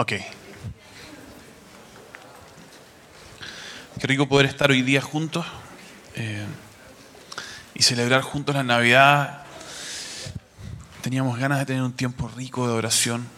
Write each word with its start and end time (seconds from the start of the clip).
Ok. 0.00 0.14
Qué 3.98 4.06
rico 4.06 4.26
poder 4.26 4.46
estar 4.46 4.70
hoy 4.70 4.80
día 4.80 5.02
juntos 5.02 5.44
eh, 6.14 6.46
y 7.74 7.82
celebrar 7.82 8.22
juntos 8.22 8.54
la 8.54 8.62
Navidad. 8.62 9.42
Teníamos 11.02 11.38
ganas 11.38 11.58
de 11.58 11.66
tener 11.66 11.82
un 11.82 11.92
tiempo 11.92 12.30
rico 12.34 12.66
de 12.66 12.72
oración 12.72 13.28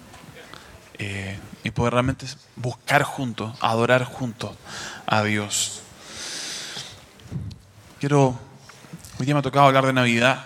eh, 1.01 1.37
y 1.65 1.73
poder 1.73 1.95
realmente 1.95 2.27
buscar 2.55 3.03
juntos, 3.03 3.59
adorar 3.61 4.05
juntos 4.05 4.53
a 5.07 5.25
Dios. 5.25 5.83
Quiero, 7.99 8.39
hoy 9.19 9.27
día 9.27 9.35
me 9.35 9.41
ha 9.41 9.43
tocado 9.43 9.67
hablar 9.67 9.85
de 9.85 9.95
Navidad 9.95 10.45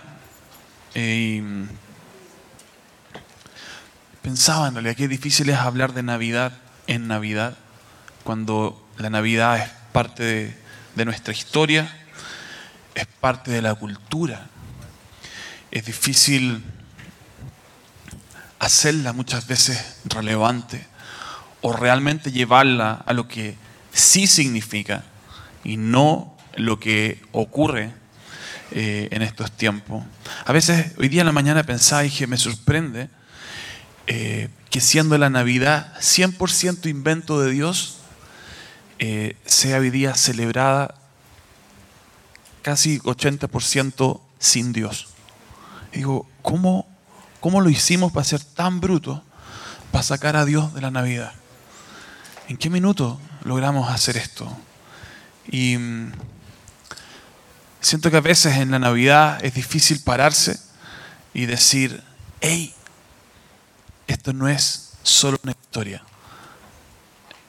eh, 0.95 1.39
y 1.39 1.86
pensaba 4.27 4.67
en 4.67 4.73
realidad 4.73 4.97
que 4.97 5.07
difícil 5.07 5.47
es 5.47 5.55
hablar 5.55 5.93
de 5.93 6.03
Navidad 6.03 6.51
en 6.85 7.07
Navidad 7.07 7.55
cuando 8.25 8.85
la 8.97 9.09
Navidad 9.09 9.57
es 9.57 9.69
parte 9.93 10.21
de, 10.21 10.57
de 10.95 11.05
nuestra 11.05 11.31
historia, 11.31 11.89
es 12.93 13.05
parte 13.21 13.51
de 13.51 13.61
la 13.61 13.73
cultura. 13.75 14.47
Es 15.71 15.85
difícil 15.85 16.61
hacerla 18.59 19.13
muchas 19.13 19.47
veces 19.47 20.01
relevante 20.03 20.85
o 21.61 21.71
realmente 21.71 22.33
llevarla 22.33 23.01
a 23.05 23.13
lo 23.13 23.29
que 23.29 23.55
sí 23.93 24.27
significa 24.27 25.05
y 25.63 25.77
no 25.77 26.35
lo 26.57 26.81
que 26.81 27.23
ocurre 27.31 27.93
eh, 28.71 29.07
en 29.09 29.21
estos 29.21 29.53
tiempos. 29.53 30.03
A 30.43 30.51
veces, 30.51 30.95
hoy 30.97 31.07
día 31.07 31.21
en 31.21 31.27
la 31.27 31.31
mañana 31.31 31.63
pensaba 31.63 32.03
y 32.03 32.09
dije, 32.09 32.27
me 32.27 32.35
sorprende 32.35 33.07
eh, 34.07 34.49
que 34.69 34.79
siendo 34.79 35.17
la 35.17 35.29
Navidad 35.29 35.93
100% 35.99 36.89
invento 36.89 37.41
de 37.41 37.51
Dios, 37.51 37.97
eh, 38.99 39.35
sea 39.45 39.79
hoy 39.79 39.89
día 39.89 40.15
celebrada 40.15 40.95
casi 42.61 42.99
80% 42.99 44.19
sin 44.39 44.73
Dios. 44.73 45.07
digo, 45.93 46.27
¿cómo, 46.41 46.87
¿cómo 47.39 47.61
lo 47.61 47.69
hicimos 47.69 48.11
para 48.11 48.23
ser 48.23 48.43
tan 48.43 48.79
brutos 48.79 49.21
para 49.91 50.03
sacar 50.03 50.35
a 50.35 50.45
Dios 50.45 50.73
de 50.73 50.81
la 50.81 50.91
Navidad? 50.91 51.33
¿En 52.47 52.57
qué 52.57 52.69
minuto 52.69 53.19
logramos 53.43 53.89
hacer 53.89 54.17
esto? 54.17 54.55
Y 55.49 55.77
mm, 55.77 56.11
siento 57.81 58.09
que 58.09 58.17
a 58.17 58.21
veces 58.21 58.57
en 58.57 58.71
la 58.71 58.79
Navidad 58.79 59.43
es 59.43 59.53
difícil 59.53 60.01
pararse 60.01 60.59
y 61.33 61.45
decir, 61.45 62.03
hey, 62.41 62.73
esto 64.07 64.33
no 64.33 64.47
es 64.47 64.93
solo 65.03 65.37
una 65.43 65.51
historia, 65.51 66.03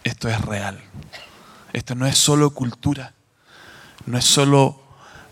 esto 0.05 0.29
es 0.29 0.41
real. 0.43 0.81
Esto 1.73 1.95
no 1.95 2.07
es 2.07 2.17
solo 2.17 2.51
cultura, 2.51 3.13
no 4.07 4.19
es 4.19 4.25
solo 4.25 4.81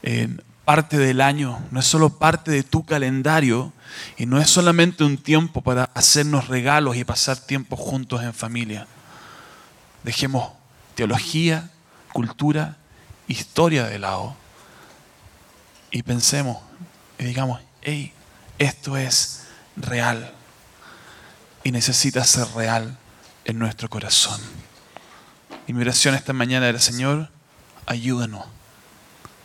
eh, 0.02 0.28
parte 0.64 0.98
del 0.98 1.20
año, 1.20 1.58
no 1.70 1.80
es 1.80 1.86
solo 1.86 2.10
parte 2.10 2.50
de 2.50 2.62
tu 2.62 2.84
calendario. 2.84 3.72
Y 4.16 4.26
no 4.26 4.38
es 4.38 4.50
solamente 4.50 5.04
un 5.04 5.16
tiempo 5.16 5.62
para 5.62 5.84
hacernos 5.94 6.48
regalos 6.48 6.96
y 6.96 7.04
pasar 7.04 7.38
tiempo 7.38 7.76
juntos 7.76 8.22
en 8.22 8.34
familia. 8.34 8.86
Dejemos 10.02 10.52
teología, 10.94 11.70
cultura, 12.12 12.76
historia 13.26 13.86
de 13.86 13.98
lado. 13.98 14.36
Y 15.90 16.02
pensemos 16.02 16.58
y 17.18 17.24
digamos, 17.24 17.60
hey, 17.80 18.12
esto 18.58 18.96
es 18.96 19.44
real 19.76 20.35
y 21.66 21.72
necesita 21.72 22.22
ser 22.22 22.46
real 22.54 22.96
en 23.44 23.58
nuestro 23.58 23.90
corazón. 23.90 24.40
Y 25.66 25.72
mi 25.72 25.80
oración 25.80 26.14
esta 26.14 26.32
mañana 26.32 26.68
era, 26.68 26.78
Señor, 26.78 27.28
ayúdanos 27.86 28.44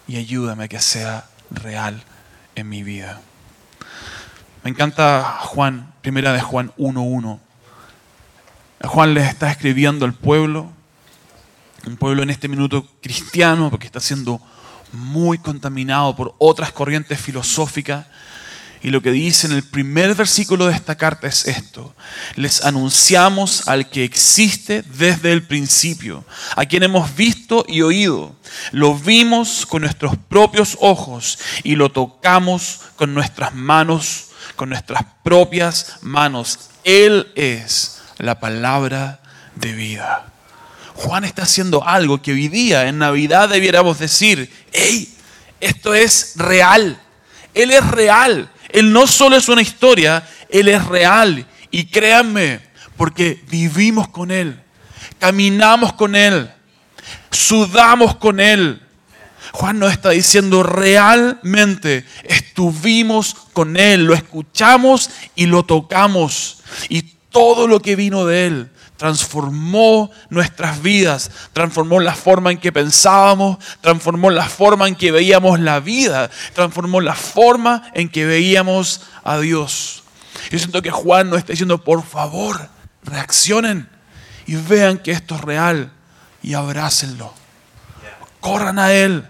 y 0.07 0.17
ayúdame 0.17 0.65
a 0.65 0.67
que 0.67 0.79
sea 0.79 1.25
real 1.49 2.03
en 2.53 2.69
mi 2.69 2.83
vida. 2.83 3.21
Me 4.63 4.69
encanta 4.69 5.39
Juan, 5.45 5.95
primera 6.03 6.31
de 6.31 6.41
Juan 6.41 6.71
1.1. 6.77 7.39
Juan 8.83 9.13
les 9.15 9.27
está 9.27 9.49
escribiendo 9.49 10.05
al 10.05 10.13
pueblo, 10.13 10.71
un 11.87 11.97
pueblo 11.97 12.21
en 12.21 12.29
este 12.29 12.47
minuto 12.47 12.87
cristiano, 13.01 13.71
porque 13.71 13.87
está 13.87 13.99
siendo 13.99 14.39
muy 14.91 15.39
contaminado 15.39 16.15
por 16.15 16.35
otras 16.37 16.71
corrientes 16.71 17.19
filosóficas 17.19 18.05
y 18.83 18.89
lo 18.89 19.01
que 19.01 19.11
dice 19.11 19.47
en 19.47 19.53
el 19.53 19.63
primer 19.63 20.15
versículo 20.15 20.67
de 20.67 20.73
esta 20.73 20.95
carta 20.95 21.27
es 21.27 21.47
esto. 21.47 21.93
Les 22.35 22.63
anunciamos 22.63 23.67
al 23.67 23.89
que 23.89 24.03
existe 24.03 24.81
desde 24.81 25.31
el 25.31 25.43
principio, 25.43 26.25
a 26.55 26.65
quien 26.65 26.83
hemos 26.83 27.15
visto 27.15 27.63
y 27.67 27.81
oído. 27.83 28.35
Lo 28.71 28.95
vimos 28.95 29.67
con 29.67 29.83
nuestros 29.83 30.17
propios 30.29 30.77
ojos 30.81 31.37
y 31.63 31.75
lo 31.75 31.91
tocamos 31.91 32.81
con 32.95 33.13
nuestras 33.13 33.53
manos, 33.53 34.29
con 34.55 34.69
nuestras 34.69 35.03
propias 35.23 35.97
manos. 36.01 36.71
Él 36.83 37.31
es 37.35 38.01
la 38.17 38.39
palabra 38.39 39.21
de 39.55 39.73
vida. 39.73 40.25
Juan 40.95 41.23
está 41.23 41.43
haciendo 41.43 41.87
algo 41.87 42.21
que 42.21 42.31
hoy 42.31 42.47
día 42.47 42.87
en 42.87 42.97
Navidad 42.97 43.49
debiéramos 43.49 43.99
decir, 43.99 44.51
hey, 44.71 45.15
esto 45.59 45.93
es 45.93 46.33
real. 46.35 46.99
Él 47.53 47.71
es 47.71 47.85
real. 47.87 48.49
Él 48.73 48.91
no 48.91 49.07
solo 49.07 49.35
es 49.35 49.49
una 49.49 49.61
historia, 49.61 50.27
Él 50.49 50.67
es 50.67 50.85
real. 50.85 51.45
Y 51.69 51.85
créanme, 51.85 52.59
porque 52.97 53.43
vivimos 53.49 54.09
con 54.09 54.31
Él, 54.31 54.59
caminamos 55.19 55.93
con 55.93 56.15
Él, 56.15 56.51
sudamos 57.31 58.15
con 58.15 58.39
Él. 58.39 58.81
Juan 59.53 59.79
nos 59.79 59.91
está 59.91 60.11
diciendo 60.11 60.63
realmente, 60.63 62.05
estuvimos 62.23 63.35
con 63.53 63.75
Él, 63.77 64.05
lo 64.05 64.13
escuchamos 64.13 65.09
y 65.35 65.45
lo 65.45 65.63
tocamos. 65.63 66.61
Y 66.89 67.01
todo 67.31 67.67
lo 67.67 67.81
que 67.81 67.95
vino 67.95 68.25
de 68.25 68.47
Él 68.47 68.71
transformó 69.01 70.11
nuestras 70.29 70.83
vidas, 70.83 71.31
transformó 71.53 71.99
la 71.99 72.13
forma 72.13 72.51
en 72.51 72.59
que 72.59 72.71
pensábamos, 72.71 73.57
transformó 73.81 74.29
la 74.29 74.47
forma 74.47 74.87
en 74.87 74.95
que 74.95 75.11
veíamos 75.11 75.59
la 75.59 75.79
vida, 75.79 76.29
transformó 76.53 77.01
la 77.01 77.15
forma 77.15 77.89
en 77.95 78.09
que 78.09 78.27
veíamos 78.27 79.01
a 79.23 79.39
Dios. 79.39 80.03
Yo 80.51 80.59
siento 80.59 80.83
que 80.83 80.91
Juan 80.91 81.31
nos 81.31 81.39
está 81.39 81.53
diciendo, 81.53 81.83
por 81.83 82.03
favor, 82.03 82.69
reaccionen 83.03 83.89
y 84.45 84.53
vean 84.53 84.99
que 84.99 85.09
esto 85.09 85.33
es 85.33 85.41
real 85.41 85.91
y 86.43 86.53
abrácenlo. 86.53 87.33
Corran 88.39 88.77
a 88.77 88.93
Él, 88.93 89.27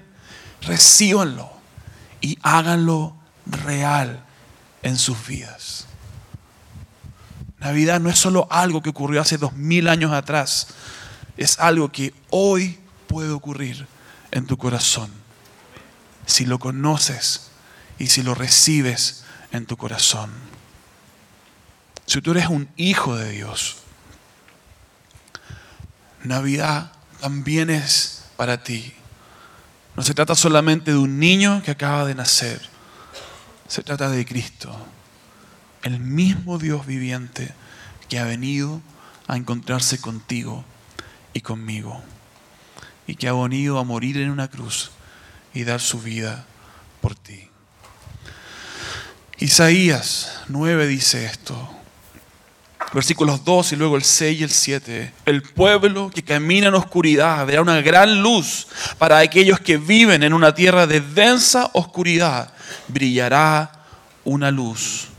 recíbanlo 0.64 1.50
y 2.20 2.38
háganlo 2.42 3.16
real 3.46 4.22
en 4.84 4.98
sus 4.98 5.26
vidas. 5.26 5.88
Navidad 7.62 8.00
no 8.00 8.10
es 8.10 8.18
solo 8.18 8.48
algo 8.50 8.82
que 8.82 8.90
ocurrió 8.90 9.22
hace 9.22 9.38
dos 9.38 9.54
mil 9.54 9.88
años 9.88 10.12
atrás, 10.12 10.68
es 11.38 11.60
algo 11.60 11.92
que 11.92 12.12
hoy 12.32 12.80
puede 13.08 13.30
ocurrir 13.30 13.88
en 14.32 14.48
tu 14.48 14.58
corazón. 14.58 15.12
Si 16.26 16.46
lo 16.46 16.58
conoces 16.58 17.52
y 18.00 18.08
si 18.08 18.24
lo 18.24 18.34
recibes 18.34 19.24
en 19.52 19.68
tu 19.68 19.78
corazón. 19.78 20.32
Si 22.08 22.20
tú 22.20 22.32
eres 22.32 22.48
un 22.48 22.68
hijo 22.78 23.16
de 23.16 23.30
Dios, 23.30 23.78
Navidad 26.24 26.92
también 27.20 27.70
es 27.70 28.26
para 28.38 28.64
ti. 28.64 28.92
No 29.96 30.02
se 30.02 30.16
trata 30.16 30.34
solamente 30.34 30.92
de 30.92 30.98
un 30.98 31.20
niño 31.20 31.62
que 31.64 31.72
acaba 31.72 32.06
de 32.06 32.16
nacer, 32.16 32.60
se 33.68 33.84
trata 33.84 34.10
de 34.10 34.26
Cristo 34.26 34.76
el 35.84 36.00
mismo 36.00 36.58
Dios 36.58 36.86
viviente 36.86 37.54
que 38.10 38.20
ha 38.20 38.26
venido 38.26 38.82
a 39.28 39.38
encontrarse 39.38 40.00
contigo 40.00 40.64
y 41.34 41.42
conmigo. 41.42 42.02
Y 43.08 43.16
que 43.16 43.28
ha 43.28 43.34
venido 43.34 43.80
a 43.80 43.84
morir 43.84 44.18
en 44.18 44.30
una 44.30 44.50
cruz 44.50 44.92
y 45.54 45.64
dar 45.64 45.80
su 45.80 46.00
vida 46.02 46.46
por 47.02 47.16
ti. 47.16 47.48
Isaías 49.38 50.42
9 50.50 50.88
dice 50.88 51.26
esto. 51.26 51.70
Versículos 52.94 53.46
2 53.46 53.72
y 53.72 53.76
luego 53.78 53.96
el 53.96 54.04
6 54.04 54.40
y 54.40 54.44
el 54.44 54.50
7. 54.50 55.14
El 55.26 55.42
pueblo 55.44 56.12
que 56.14 56.24
camina 56.24 56.68
en 56.68 56.74
oscuridad 56.74 57.46
verá 57.46 57.62
una 57.62 57.82
gran 57.82 58.22
luz 58.22 58.68
para 58.98 59.20
aquellos 59.20 59.62
que 59.62 59.78
viven 59.78 60.24
en 60.24 60.34
una 60.34 60.54
tierra 60.54 60.86
de 60.86 61.00
densa 61.00 61.70
oscuridad. 61.74 62.54
Brillará 62.90 63.72
una 64.26 64.52
luz 64.52 65.11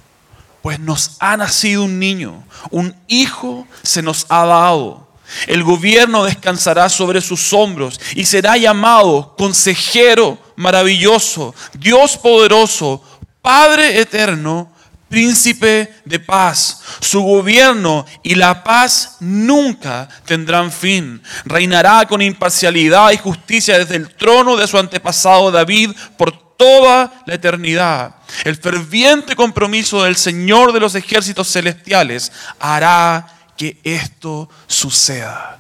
pues 0.63 0.79
nos 0.79 1.17
ha 1.19 1.37
nacido 1.37 1.85
un 1.85 1.99
niño, 1.99 2.45
un 2.71 2.95
hijo 3.09 3.67
se 3.83 4.03
nos 4.03 4.27
ha 4.29 4.47
dado. 4.47 5.09
El 5.47 5.65
gobierno 5.65 6.25
descansará 6.25 6.89
sobre 6.89 7.21
sus 7.21 7.53
hombros 7.53 8.01
y 8.15 8.25
será 8.25 8.57
llamado 8.57 9.35
consejero 9.37 10.39
maravilloso, 10.57 11.55
Dios 11.75 12.17
poderoso, 12.17 13.03
Padre 13.41 14.01
eterno, 14.01 14.71
príncipe 15.09 15.93
de 16.05 16.21
paz. 16.21 16.81
Su 17.01 17.23
gobierno 17.23 18.07
y 18.23 18.37
la 18.37 18.63
paz 18.63 19.17
nunca 19.21 20.09
tendrán 20.25 20.71
fin. 20.71 21.21
Reinará 21.45 22.07
con 22.07 22.23
imparcialidad 22.23 23.11
y 23.11 23.19
justicia 23.19 23.79
desde 23.79 23.97
el 23.97 24.15
trono 24.15 24.57
de 24.57 24.67
su 24.67 24.79
antepasado 24.79 25.51
David 25.51 25.91
por 26.17 26.52
toda 26.63 27.25
la 27.27 27.35
eternidad. 27.35 28.15
El 28.45 28.55
ferviente 28.55 29.35
compromiso 29.35 30.05
del 30.05 30.15
Señor 30.15 30.73
de 30.73 30.79
los 30.79 30.95
ejércitos 30.95 31.51
celestiales 31.51 32.31
hará 32.61 33.27
que 33.57 33.81
esto 33.83 34.49
suceda. 34.69 35.59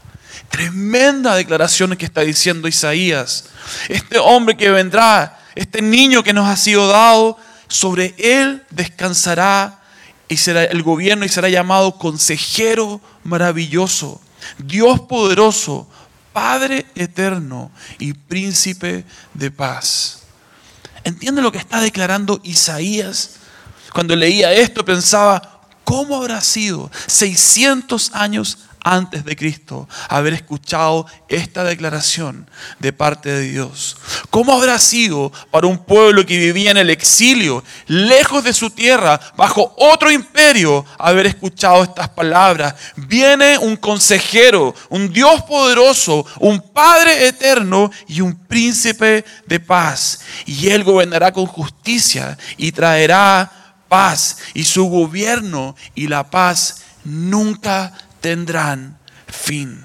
Tremenda 0.49 1.35
declaración 1.35 1.97
que 1.97 2.05
está 2.05 2.21
diciendo 2.21 2.69
Isaías. 2.69 3.47
Este 3.89 4.17
hombre 4.21 4.57
que 4.57 4.71
vendrá, 4.71 5.41
este 5.57 5.83
niño 5.83 6.23
que 6.23 6.33
nos 6.33 6.49
ha 6.49 6.57
sido 6.57 6.87
dado, 6.87 7.37
sobre 7.67 8.15
él 8.17 8.63
descansará 8.71 9.81
y 10.29 10.37
será 10.37 10.63
el 10.63 10.85
gobierno 10.85 11.25
y 11.25 11.29
será 11.29 11.49
llamado 11.49 11.99
consejero 11.99 13.01
maravilloso, 13.25 14.21
Dios 14.59 15.01
poderoso, 15.01 15.89
Padre 16.33 16.87
eterno 16.95 17.73
y 17.99 18.13
príncipe 18.13 19.05
de 19.35 19.51
paz. 19.51 20.22
¿Entiende 21.05 21.43
lo 21.43 21.53
que 21.53 21.59
está 21.59 21.81
declarando 21.81 22.41
Isaías? 22.43 23.31
Cuando 23.93 24.17
leía 24.17 24.53
esto 24.53 24.85
pensaba, 24.85 25.61
¿cómo 25.85 26.17
habrá 26.17 26.41
sido 26.41 26.91
600 27.07 28.13
años 28.15 28.59
antes 28.85 29.25
de 29.25 29.37
Cristo 29.37 29.89
haber 30.09 30.35
escuchado 30.35 31.07
esta 31.29 31.65
declaración 31.65 32.49
de 32.79 32.93
parte 32.93 33.31
de 33.31 33.41
Dios. 33.43 33.97
¿Cómo 34.31 34.53
habrá 34.53 34.79
sido 34.79 35.33
para 35.51 35.67
un 35.67 35.79
pueblo 35.79 36.27
que 36.27 36.39
vivía 36.39 36.71
en 36.71 36.77
el 36.77 36.91
exilio, 36.91 37.63
lejos 37.87 38.45
de 38.45 38.53
su 38.53 38.71
tierra, 38.71 39.21
bajo 39.37 39.75
otro 39.79 40.11
imperio, 40.11 40.85
haber 40.99 41.27
escuchado 41.27 41.83
estas 41.83 42.09
palabras? 42.11 42.75
Viene 42.97 43.59
un 43.59 43.77
consejero, 43.77 44.75
un 44.89 45.13
Dios 45.13 45.43
poderoso, 45.43 46.27
un 46.41 46.61
Padre 46.73 47.29
eterno 47.29 47.91
y 48.09 48.21
un 48.21 48.35
príncipe 48.35 49.25
de 49.47 49.61
paz. 49.61 50.21
Y 50.47 50.69
él 50.69 50.85
gobernará 50.85 51.33
con 51.33 51.47
justicia 51.47 52.39
y 52.57 52.73
traerá 52.73 53.51
paz. 53.89 54.39
Y 54.55 54.65
su 54.65 54.87
gobierno 54.87 55.77
y 55.95 56.09
la 56.09 56.31
paz 56.31 56.83
nunca 57.05 57.93
tendrán 58.23 58.97
fin. 59.27 59.85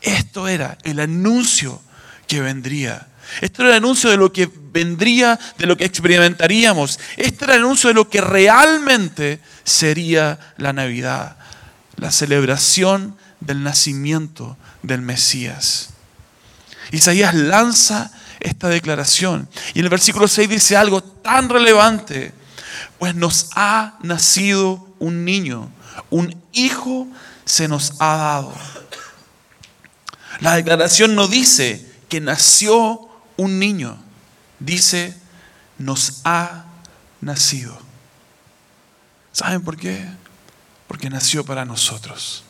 Esto 0.00 0.46
era 0.46 0.78
el 0.84 1.00
anuncio 1.00 1.82
que 2.28 2.40
vendría. 2.40 3.08
Esto 3.40 3.62
era 3.62 3.72
el 3.72 3.78
anuncio 3.78 4.10
de 4.10 4.16
lo 4.16 4.32
que 4.32 4.48
vendría, 4.72 5.38
de 5.58 5.66
lo 5.66 5.76
que 5.76 5.84
experimentaríamos. 5.84 7.00
Este 7.16 7.44
era 7.44 7.54
el 7.56 7.62
anuncio 7.62 7.88
de 7.88 7.94
lo 7.94 8.08
que 8.08 8.20
realmente 8.20 9.40
sería 9.64 10.38
la 10.56 10.72
Navidad, 10.72 11.36
la 11.96 12.12
celebración 12.12 13.16
del 13.40 13.62
nacimiento 13.62 14.56
del 14.82 15.02
Mesías. 15.02 15.90
Isaías 16.90 17.34
lanza 17.34 18.10
esta 18.40 18.68
declaración 18.68 19.48
y 19.74 19.80
en 19.80 19.86
el 19.86 19.90
versículo 19.90 20.28
6 20.28 20.48
dice 20.48 20.76
algo 20.76 21.02
tan 21.02 21.48
relevante, 21.48 22.32
pues 22.98 23.14
nos 23.14 23.50
ha 23.54 23.98
nacido 24.02 24.94
un 24.98 25.24
niño, 25.24 25.70
un 26.10 26.40
hijo 26.52 27.06
se 27.44 27.68
nos 27.68 27.94
ha 28.00 28.16
dado. 28.16 28.54
La 30.40 30.54
declaración 30.54 31.14
no 31.14 31.26
dice 31.26 31.84
que 32.08 32.20
nació 32.20 33.08
un 33.36 33.58
niño, 33.58 33.98
dice 34.58 35.16
nos 35.78 36.20
ha 36.24 36.64
nacido. 37.20 37.78
¿Saben 39.32 39.62
por 39.62 39.76
qué? 39.76 40.08
Porque 40.86 41.10
nació 41.10 41.44
para 41.44 41.64
nosotros. 41.64 42.44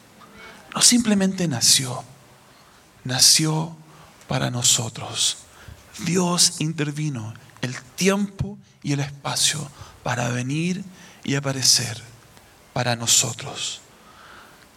No 0.75 0.83
simplemente 0.83 1.47
nació, 1.49 2.05
nació 3.05 3.77
para 4.27 4.51
nosotros. 4.51 5.39
Dios 6.05 6.61
intervino 6.61 7.35
el 7.61 7.79
tiempo 7.97 8.59
y 8.83 8.93
el 8.93 9.01
espacio 9.01 9.71
para 10.03 10.29
venir 10.29 10.85
y 11.25 11.35
aparecer 11.35 12.08
para 12.79 12.95
nosotros. 12.95 13.81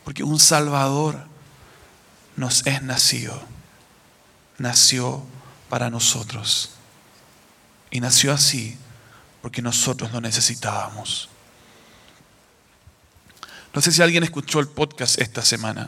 Porque 0.03 0.23
un 0.23 0.39
Salvador 0.39 1.23
nos 2.35 2.65
es 2.65 2.81
nacido. 2.81 3.39
Nació 4.57 5.23
para 5.69 5.91
nosotros. 5.91 6.71
Y 7.91 7.99
nació 7.99 8.33
así 8.33 8.75
porque 9.43 9.61
nosotros 9.61 10.11
lo 10.11 10.19
necesitábamos. 10.19 11.29
No 13.71 13.81
sé 13.81 13.91
si 13.91 14.01
alguien 14.01 14.23
escuchó 14.23 14.59
el 14.59 14.67
podcast 14.67 15.21
esta 15.21 15.43
semana. 15.43 15.87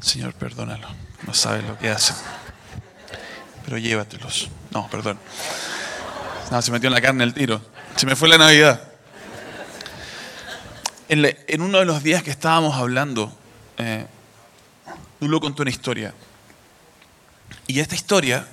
Señor, 0.00 0.32
perdónalo. 0.34 0.86
No 1.26 1.34
sabe 1.34 1.62
lo 1.62 1.76
que 1.76 1.90
hace 1.90 2.14
pero 3.64 3.78
llévatelos. 3.78 4.48
No, 4.70 4.88
perdón. 4.90 5.18
No, 6.50 6.60
se 6.62 6.70
metió 6.72 6.88
en 6.88 6.94
la 6.94 7.00
carne 7.00 7.24
el 7.24 7.34
tiro. 7.34 7.60
Se 7.96 8.06
me 8.06 8.16
fue 8.16 8.28
la 8.28 8.38
Navidad. 8.38 8.80
En, 11.08 11.60
uno 11.60 11.78
de 11.78 11.84
los 11.84 12.02
días 12.02 12.22
que 12.22 12.30
estábamos 12.30 12.76
hablando, 12.76 13.36
eh, 13.78 14.06
lo 15.20 15.40
contó 15.40 15.62
una 15.62 15.70
historia. 15.70 16.14
Y 17.66 17.80
esta 17.80 17.94
historia, 17.94 18.46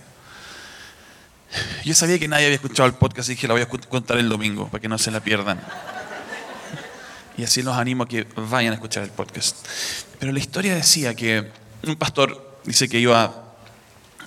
yo 1.86 1.94
sabía 1.94 2.18
que 2.18 2.27
nadie 2.27 2.45
había 2.45 2.56
escuchado 2.56 2.88
el 2.88 2.95
podcast 2.95 3.30
y 3.30 3.33
dije 3.33 3.48
la 3.48 3.54
voy 3.54 3.63
a 3.63 3.68
contar 3.68 4.18
el 4.18 4.27
domingo 4.27 4.68
para 4.68 4.81
que 4.81 4.88
no 4.88 4.98
se 4.98 5.12
la 5.12 5.19
pierdan. 5.19 5.59
Y 7.38 7.44
así 7.44 7.62
los 7.62 7.77
animo 7.77 8.04
a 8.04 8.07
que 8.07 8.25
vayan 8.36 8.71
a 8.71 8.75
escuchar 8.75 9.04
el 9.04 9.12
podcast. 9.12 9.56
Pero 10.19 10.31
la 10.31 10.39
historia 10.39 10.74
decía 10.74 11.13
que 11.13 11.51
un 11.83 11.95
pastor 11.95 12.59
dice 12.65 12.89
que 12.89 13.00
iba 13.00 13.46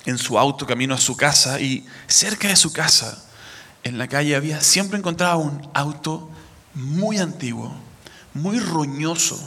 en 0.05 0.17
su 0.17 0.37
auto 0.37 0.65
camino 0.65 0.93
a 0.93 0.99
su 0.99 1.15
casa 1.15 1.59
y 1.59 1.85
cerca 2.07 2.47
de 2.47 2.55
su 2.55 2.73
casa, 2.73 3.23
en 3.83 3.97
la 3.97 4.07
calle, 4.07 4.35
había 4.35 4.61
siempre 4.61 4.97
encontrado 4.97 5.39
un 5.39 5.67
auto 5.73 6.29
muy 6.73 7.17
antiguo, 7.17 7.73
muy 8.33 8.59
roñoso, 8.59 9.39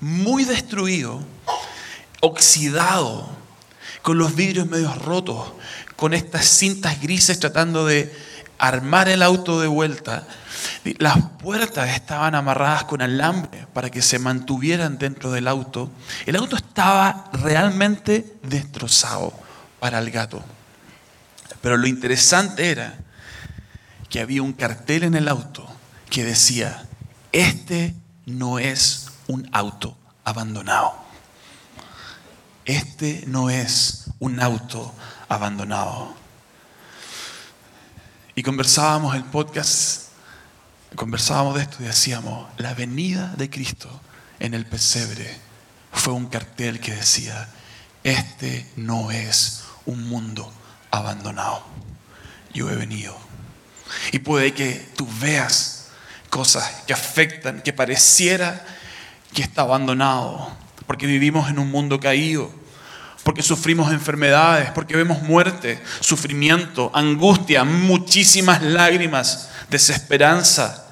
muy 0.00 0.44
destruido, 0.44 1.20
oxidado, 2.20 3.28
con 4.00 4.18
los 4.18 4.34
vidrios 4.34 4.66
medio 4.66 4.92
rotos, 4.94 5.52
con 5.96 6.14
estas 6.14 6.46
cintas 6.46 7.00
grises 7.00 7.38
tratando 7.38 7.86
de 7.86 8.12
armar 8.58 9.08
el 9.08 9.22
auto 9.22 9.60
de 9.60 9.68
vuelta. 9.68 10.26
Las 10.98 11.18
puertas 11.40 11.90
estaban 11.90 12.34
amarradas 12.34 12.84
con 12.84 13.02
alambre 13.02 13.66
para 13.72 13.90
que 13.90 14.02
se 14.02 14.18
mantuvieran 14.18 14.98
dentro 14.98 15.30
del 15.30 15.46
auto. 15.46 15.90
El 16.26 16.36
auto 16.36 16.56
estaba 16.56 17.30
realmente 17.32 18.36
destrozado 18.42 19.41
para 19.82 19.98
el 19.98 20.12
gato. 20.12 20.40
Pero 21.60 21.76
lo 21.76 21.88
interesante 21.88 22.70
era 22.70 23.00
que 24.08 24.20
había 24.20 24.40
un 24.40 24.52
cartel 24.52 25.02
en 25.02 25.16
el 25.16 25.26
auto 25.26 25.66
que 26.08 26.22
decía, 26.22 26.86
este 27.32 27.92
no 28.24 28.60
es 28.60 29.08
un 29.26 29.48
auto 29.50 29.96
abandonado. 30.22 30.94
Este 32.64 33.24
no 33.26 33.50
es 33.50 34.04
un 34.20 34.40
auto 34.40 34.94
abandonado. 35.28 36.14
Y 38.36 38.44
conversábamos 38.44 39.16
el 39.16 39.24
podcast, 39.24 40.10
conversábamos 40.94 41.56
de 41.56 41.62
esto 41.62 41.78
y 41.80 41.86
decíamos, 41.86 42.48
la 42.56 42.72
venida 42.74 43.34
de 43.36 43.50
Cristo 43.50 43.90
en 44.38 44.54
el 44.54 44.64
pesebre 44.64 45.40
fue 45.90 46.12
un 46.12 46.26
cartel 46.26 46.78
que 46.78 46.94
decía, 46.94 47.48
este 48.04 48.70
no 48.76 49.10
es 49.10 49.62
un 49.86 50.08
mundo 50.08 50.52
abandonado. 50.90 51.64
Yo 52.52 52.70
he 52.70 52.76
venido. 52.76 53.16
Y 54.12 54.18
puede 54.20 54.52
que 54.54 54.88
tú 54.96 55.08
veas 55.20 55.88
cosas 56.30 56.82
que 56.86 56.92
afectan, 56.92 57.60
que 57.62 57.72
pareciera 57.72 58.64
que 59.34 59.42
está 59.42 59.62
abandonado, 59.62 60.50
porque 60.86 61.06
vivimos 61.06 61.48
en 61.48 61.58
un 61.58 61.70
mundo 61.70 62.00
caído, 62.00 62.50
porque 63.22 63.42
sufrimos 63.42 63.92
enfermedades, 63.92 64.70
porque 64.70 64.96
vemos 64.96 65.22
muerte, 65.22 65.82
sufrimiento, 66.00 66.90
angustia, 66.94 67.64
muchísimas 67.64 68.62
lágrimas, 68.62 69.48
desesperanza. 69.70 70.86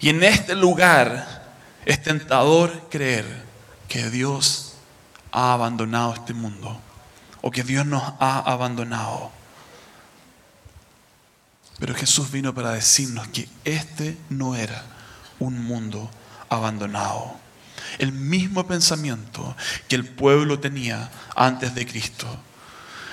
Y 0.00 0.10
en 0.10 0.22
este 0.22 0.54
lugar 0.54 1.44
es 1.86 2.02
tentador 2.02 2.88
creer 2.90 3.44
que 3.88 4.10
Dios 4.10 4.74
ha 5.32 5.52
abandonado 5.52 6.14
este 6.14 6.34
mundo 6.34 6.80
o 7.46 7.50
que 7.50 7.62
Dios 7.62 7.84
nos 7.84 8.02
ha 8.20 8.38
abandonado. 8.38 9.30
Pero 11.78 11.94
Jesús 11.94 12.30
vino 12.30 12.54
para 12.54 12.70
decirnos 12.70 13.28
que 13.28 13.46
este 13.66 14.16
no 14.30 14.56
era 14.56 14.82
un 15.38 15.62
mundo 15.62 16.10
abandonado. 16.48 17.36
el 17.98 18.12
mismo 18.12 18.66
pensamiento 18.66 19.54
que 19.88 19.94
el 19.94 20.06
pueblo 20.06 20.58
tenía 20.58 21.10
antes 21.36 21.74
de 21.74 21.86
Cristo. 21.86 22.26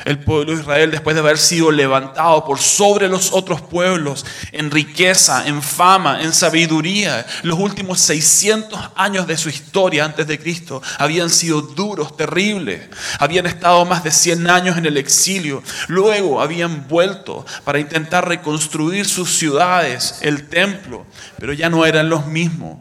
El 0.06 0.20
pueblo 0.20 0.54
de 0.54 0.62
Israel, 0.62 0.92
después 0.92 1.16
de 1.16 1.22
haber 1.22 1.38
sido 1.38 1.72
levantado 1.72 2.46
por 2.46 2.60
sobre 2.60 3.08
los 3.08 3.32
otros 3.34 3.62
pueblos 3.62 4.26
en 4.52 4.72
riqueza, 4.72 5.48
en 5.48 5.62
fama, 5.62 6.22
en 6.22 6.34
sabiduría, 6.34 7.26
los 7.44 7.60
últimos 7.60 8.00
600 8.02 8.80
años 8.96 9.28
de 9.28 9.38
su 9.38 9.50
historia 9.50 10.06
antes 10.06 10.28
de 10.28 10.40
Cristo 10.40 10.82
habían 10.98 11.30
sido 11.30 11.62
duros, 11.62 12.18
terribles. 12.18 12.82
Habían 13.20 13.46
estado 13.46 13.86
más 13.86 14.04
de 14.04 14.12
100 14.12 14.50
años 14.50 14.78
en 14.78 14.86
el 14.86 14.98
exilio. 14.98 15.64
Luego 15.88 16.42
habían 16.42 16.88
vuelto 16.88 17.46
para 17.64 17.80
intentar 17.80 18.28
reconstruir 18.28 19.06
sus 19.06 19.38
ciudades, 19.38 20.20
el 20.22 20.48
templo, 20.50 21.06
pero 21.40 21.54
ya 21.54 21.70
no 21.70 21.86
eran 21.86 22.10
los 22.10 22.26
mismos. 22.26 22.78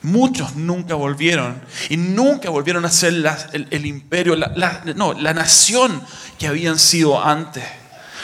Muchos 0.00 0.54
nunca 0.54 0.94
volvieron 0.94 1.60
y 1.88 1.96
nunca 1.96 2.50
volvieron 2.50 2.84
a 2.84 2.90
ser 2.90 3.14
el, 3.52 3.86
imperio, 3.86 4.36
no, 4.94 5.12
la 5.12 5.34
nación 5.34 6.00
que 6.38 6.46
habían 6.46 6.78
sido 6.78 7.22
antes. 7.22 7.64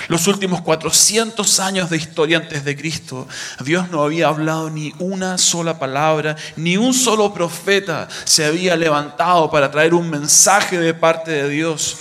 Los 0.09 0.27
últimos 0.27 0.61
400 0.61 1.61
años 1.61 1.89
de 1.89 1.97
historia 1.97 2.39
antes 2.39 2.65
de 2.65 2.77
Cristo, 2.77 3.27
Dios 3.61 3.91
no 3.91 4.03
había 4.03 4.29
hablado 4.29 4.69
ni 4.69 4.93
una 4.99 5.39
sola 5.39 5.79
palabra, 5.79 6.37
ni 6.57 6.77
un 6.77 6.93
solo 6.93 7.33
profeta 7.33 8.09
se 8.25 8.45
había 8.45 8.77
levantado 8.77 9.51
para 9.51 9.71
traer 9.71 9.95
un 9.95 10.11
mensaje 10.11 10.79
de 10.79 10.93
parte 10.93 11.31
de 11.31 11.49
Dios. 11.49 11.99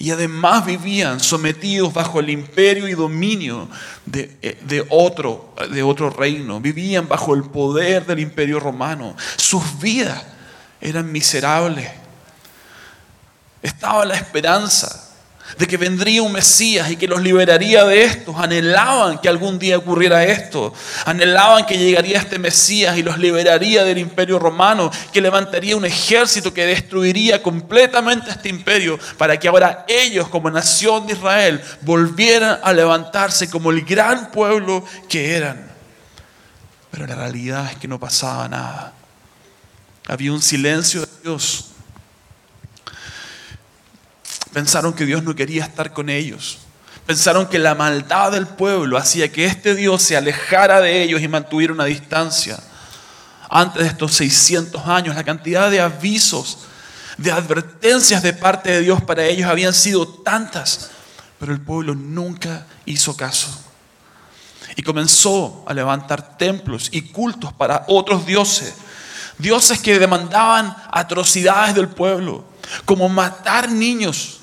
Y 0.00 0.12
además 0.12 0.64
vivían 0.64 1.18
sometidos 1.18 1.92
bajo 1.92 2.20
el 2.20 2.30
imperio 2.30 2.86
y 2.86 2.92
dominio 2.92 3.68
de, 4.06 4.36
eh, 4.42 4.86
otro, 4.90 5.52
de 5.72 5.82
otro 5.82 6.10
reino. 6.10 6.60
Vivían 6.60 7.08
bajo 7.08 7.34
el 7.34 7.42
poder 7.42 8.06
del 8.06 8.20
imperio 8.20 8.60
romano. 8.60 9.16
Sus 9.36 9.80
vidas 9.80 10.22
eran 10.80 11.10
miserables. 11.10 11.90
Estaba 13.62 14.04
la 14.04 14.14
esperanza 14.14 15.08
de 15.56 15.66
que 15.66 15.76
vendría 15.76 16.22
un 16.22 16.32
Mesías 16.32 16.90
y 16.90 16.96
que 16.96 17.08
los 17.08 17.22
liberaría 17.22 17.84
de 17.84 18.04
estos. 18.04 18.36
Anhelaban 18.36 19.18
que 19.18 19.28
algún 19.28 19.58
día 19.58 19.78
ocurriera 19.78 20.24
esto. 20.24 20.72
Anhelaban 21.06 21.64
que 21.66 21.78
llegaría 21.78 22.18
este 22.18 22.38
Mesías 22.38 22.96
y 22.98 23.02
los 23.02 23.18
liberaría 23.18 23.84
del 23.84 23.98
imperio 23.98 24.38
romano, 24.38 24.90
que 25.12 25.20
levantaría 25.20 25.76
un 25.76 25.84
ejército 25.84 26.52
que 26.52 26.66
destruiría 26.66 27.42
completamente 27.42 28.30
este 28.30 28.48
imperio 28.48 28.98
para 29.16 29.38
que 29.38 29.48
ahora 29.48 29.84
ellos 29.88 30.28
como 30.28 30.50
nación 30.50 31.06
de 31.06 31.14
Israel 31.14 31.60
volvieran 31.80 32.60
a 32.62 32.72
levantarse 32.72 33.48
como 33.48 33.70
el 33.70 33.84
gran 33.84 34.30
pueblo 34.30 34.84
que 35.08 35.34
eran. 35.34 35.66
Pero 36.90 37.06
la 37.06 37.14
realidad 37.14 37.70
es 37.70 37.76
que 37.76 37.88
no 37.88 37.98
pasaba 37.98 38.48
nada. 38.48 38.92
Había 40.06 40.32
un 40.32 40.40
silencio 40.40 41.00
de 41.00 41.08
Dios 41.22 41.72
Pensaron 44.52 44.92
que 44.92 45.04
Dios 45.04 45.22
no 45.22 45.34
quería 45.34 45.64
estar 45.64 45.92
con 45.92 46.08
ellos. 46.08 46.58
Pensaron 47.06 47.46
que 47.46 47.58
la 47.58 47.74
maldad 47.74 48.32
del 48.32 48.46
pueblo 48.46 48.98
hacía 48.98 49.32
que 49.32 49.46
este 49.46 49.74
Dios 49.74 50.02
se 50.02 50.16
alejara 50.16 50.80
de 50.80 51.02
ellos 51.02 51.22
y 51.22 51.28
mantuviera 51.28 51.72
una 51.72 51.84
distancia. 51.84 52.58
Antes 53.48 53.82
de 53.82 53.88
estos 53.88 54.12
600 54.14 54.86
años, 54.86 55.16
la 55.16 55.24
cantidad 55.24 55.70
de 55.70 55.80
avisos, 55.80 56.58
de 57.16 57.32
advertencias 57.32 58.22
de 58.22 58.32
parte 58.32 58.70
de 58.70 58.80
Dios 58.82 59.02
para 59.02 59.24
ellos 59.24 59.48
habían 59.48 59.72
sido 59.72 60.06
tantas, 60.06 60.90
pero 61.38 61.52
el 61.52 61.60
pueblo 61.60 61.94
nunca 61.94 62.66
hizo 62.84 63.16
caso. 63.16 63.48
Y 64.76 64.82
comenzó 64.82 65.64
a 65.66 65.74
levantar 65.74 66.36
templos 66.36 66.88
y 66.92 67.02
cultos 67.10 67.52
para 67.54 67.84
otros 67.88 68.26
dioses. 68.26 68.74
Dioses 69.38 69.80
que 69.80 69.98
demandaban 69.98 70.74
atrocidades 70.90 71.74
del 71.74 71.88
pueblo, 71.88 72.44
como 72.84 73.08
matar 73.08 73.70
niños, 73.70 74.40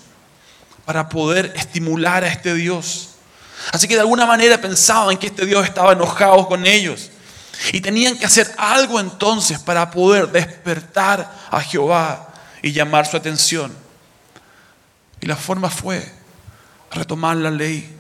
para 0.85 1.09
poder 1.09 1.53
estimular 1.55 2.23
a 2.23 2.27
este 2.27 2.53
Dios. 2.53 3.09
Así 3.71 3.87
que 3.87 3.95
de 3.95 4.01
alguna 4.01 4.25
manera 4.25 4.59
pensaban 4.59 5.17
que 5.17 5.27
este 5.27 5.45
Dios 5.45 5.65
estaba 5.65 5.93
enojado 5.93 6.47
con 6.47 6.65
ellos. 6.65 7.11
Y 7.71 7.81
tenían 7.81 8.17
que 8.17 8.25
hacer 8.25 8.53
algo 8.57 8.99
entonces 8.99 9.59
para 9.59 9.89
poder 9.89 10.31
despertar 10.31 11.31
a 11.49 11.61
Jehová 11.61 12.33
y 12.61 12.71
llamar 12.71 13.05
su 13.05 13.17
atención. 13.17 13.75
Y 15.21 15.25
la 15.25 15.35
forma 15.35 15.69
fue 15.69 16.13
retomar 16.91 17.37
la 17.37 17.51
ley. 17.51 17.91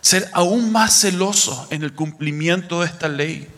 Ser 0.00 0.28
aún 0.32 0.72
más 0.72 1.00
celoso 1.00 1.66
en 1.70 1.82
el 1.82 1.94
cumplimiento 1.94 2.80
de 2.80 2.86
esta 2.86 3.08
ley. 3.08 3.48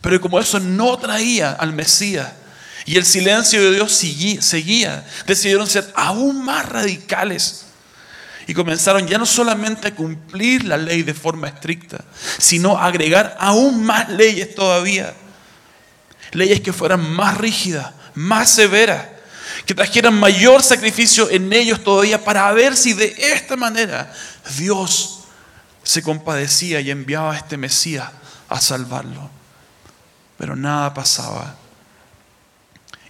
Pero 0.00 0.20
como 0.20 0.38
eso 0.38 0.60
no 0.60 0.96
traía 0.98 1.52
al 1.52 1.72
Mesías, 1.72 2.28
y 2.88 2.96
el 2.96 3.04
silencio 3.04 3.62
de 3.62 3.74
Dios 3.76 3.92
seguía. 3.92 5.06
Decidieron 5.26 5.66
ser 5.66 5.92
aún 5.94 6.42
más 6.42 6.66
radicales. 6.66 7.66
Y 8.46 8.54
comenzaron 8.54 9.06
ya 9.06 9.18
no 9.18 9.26
solamente 9.26 9.88
a 9.88 9.94
cumplir 9.94 10.64
la 10.64 10.78
ley 10.78 11.02
de 11.02 11.12
forma 11.12 11.48
estricta, 11.48 12.02
sino 12.38 12.78
a 12.78 12.86
agregar 12.86 13.36
aún 13.38 13.84
más 13.84 14.08
leyes 14.08 14.54
todavía. 14.54 15.12
Leyes 16.32 16.62
que 16.62 16.72
fueran 16.72 17.10
más 17.10 17.36
rígidas, 17.36 17.92
más 18.14 18.48
severas, 18.48 19.04
que 19.66 19.74
trajeran 19.74 20.18
mayor 20.18 20.62
sacrificio 20.62 21.28
en 21.28 21.52
ellos 21.52 21.84
todavía 21.84 22.24
para 22.24 22.50
ver 22.52 22.74
si 22.74 22.94
de 22.94 23.14
esta 23.18 23.54
manera 23.54 24.10
Dios 24.56 25.24
se 25.82 26.02
compadecía 26.02 26.80
y 26.80 26.90
enviaba 26.90 27.34
a 27.34 27.36
este 27.36 27.58
Mesías 27.58 28.08
a 28.48 28.62
salvarlo. 28.62 29.37
Pero 30.38 30.56
nada 30.56 30.94
pasaba. 30.94 31.56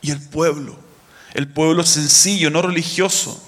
Y 0.00 0.10
el 0.10 0.20
pueblo, 0.20 0.76
el 1.34 1.46
pueblo 1.46 1.84
sencillo, 1.84 2.50
no 2.50 2.62
religioso, 2.62 3.40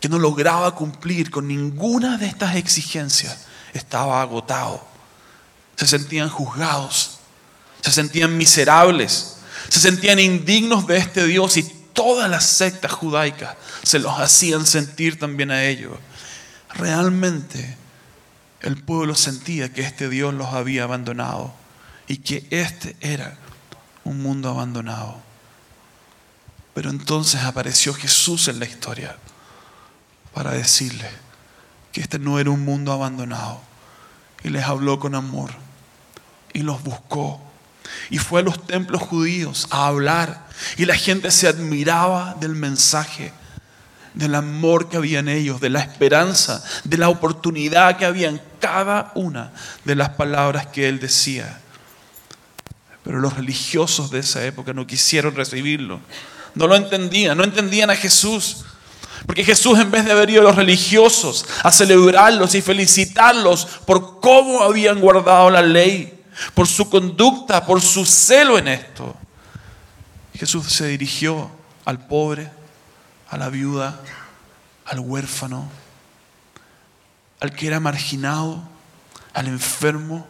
que 0.00 0.08
no 0.08 0.18
lograba 0.18 0.74
cumplir 0.74 1.30
con 1.30 1.46
ninguna 1.46 2.16
de 2.16 2.26
estas 2.26 2.56
exigencias, 2.56 3.46
estaba 3.74 4.22
agotado. 4.22 4.84
Se 5.76 5.86
sentían 5.86 6.30
juzgados, 6.30 7.18
se 7.82 7.92
sentían 7.92 8.36
miserables, 8.36 9.36
se 9.68 9.78
sentían 9.78 10.18
indignos 10.18 10.86
de 10.86 10.96
este 10.96 11.26
Dios 11.26 11.56
y 11.58 11.62
todas 11.92 12.30
las 12.30 12.46
sectas 12.46 12.92
judaicas 12.92 13.56
se 13.82 13.98
los 13.98 14.18
hacían 14.18 14.66
sentir 14.66 15.18
también 15.18 15.50
a 15.50 15.64
ellos. 15.64 15.92
Realmente 16.74 17.76
el 18.62 18.82
pueblo 18.82 19.14
sentía 19.14 19.72
que 19.72 19.82
este 19.82 20.08
Dios 20.08 20.32
los 20.32 20.48
había 20.54 20.84
abandonado 20.84 21.52
y 22.06 22.18
que 22.18 22.46
este 22.50 22.96
era 23.00 23.36
un 24.04 24.22
mundo 24.22 24.48
abandonado. 24.48 25.16
Pero 26.74 26.90
entonces 26.90 27.42
apareció 27.42 27.94
Jesús 27.94 28.48
en 28.48 28.58
la 28.58 28.66
historia 28.66 29.16
para 30.34 30.52
decirle 30.52 31.08
que 31.92 32.02
este 32.02 32.18
no 32.18 32.38
era 32.38 32.50
un 32.50 32.64
mundo 32.64 32.92
abandonado. 32.92 33.60
Y 34.44 34.50
les 34.50 34.64
habló 34.64 35.00
con 35.00 35.14
amor 35.14 35.50
y 36.52 36.60
los 36.60 36.82
buscó. 36.82 37.40
Y 38.10 38.18
fue 38.18 38.40
a 38.40 38.44
los 38.44 38.66
templos 38.66 39.02
judíos 39.02 39.66
a 39.70 39.86
hablar. 39.86 40.46
Y 40.76 40.84
la 40.84 40.94
gente 40.94 41.30
se 41.30 41.48
admiraba 41.48 42.36
del 42.38 42.54
mensaje, 42.54 43.32
del 44.12 44.34
amor 44.34 44.88
que 44.88 44.98
había 44.98 45.20
en 45.20 45.28
ellos, 45.28 45.60
de 45.60 45.70
la 45.70 45.80
esperanza, 45.80 46.62
de 46.84 46.98
la 46.98 47.08
oportunidad 47.08 47.96
que 47.96 48.04
había 48.04 48.28
en 48.28 48.40
cada 48.60 49.12
una 49.14 49.52
de 49.84 49.94
las 49.94 50.10
palabras 50.10 50.66
que 50.66 50.88
él 50.88 51.00
decía. 51.00 51.60
Pero 53.06 53.20
los 53.20 53.34
religiosos 53.34 54.10
de 54.10 54.18
esa 54.18 54.44
época 54.44 54.74
no 54.74 54.86
quisieron 54.86 55.34
recibirlo 55.34 56.00
no 56.56 56.66
lo 56.66 56.74
entendían, 56.74 57.36
no 57.36 57.44
entendían 57.44 57.90
a 57.90 57.96
Jesús. 57.96 58.64
Porque 59.26 59.44
Jesús 59.44 59.78
en 59.78 59.90
vez 59.90 60.04
de 60.04 60.12
haber 60.12 60.30
ido 60.30 60.40
a 60.40 60.44
los 60.44 60.56
religiosos 60.56 61.46
a 61.62 61.70
celebrarlos 61.70 62.54
y 62.54 62.62
felicitarlos 62.62 63.66
por 63.86 64.20
cómo 64.20 64.62
habían 64.62 65.00
guardado 65.00 65.50
la 65.50 65.62
ley, 65.62 66.24
por 66.54 66.66
su 66.66 66.90
conducta, 66.90 67.64
por 67.64 67.80
su 67.80 68.04
celo 68.04 68.58
en 68.58 68.68
esto, 68.68 69.14
Jesús 70.34 70.66
se 70.66 70.86
dirigió 70.88 71.50
al 71.84 72.06
pobre, 72.06 72.50
a 73.28 73.36
la 73.36 73.48
viuda, 73.48 74.00
al 74.84 75.00
huérfano, 75.00 75.68
al 77.40 77.52
que 77.52 77.66
era 77.66 77.80
marginado, 77.80 78.62
al 79.32 79.48
enfermo, 79.48 80.26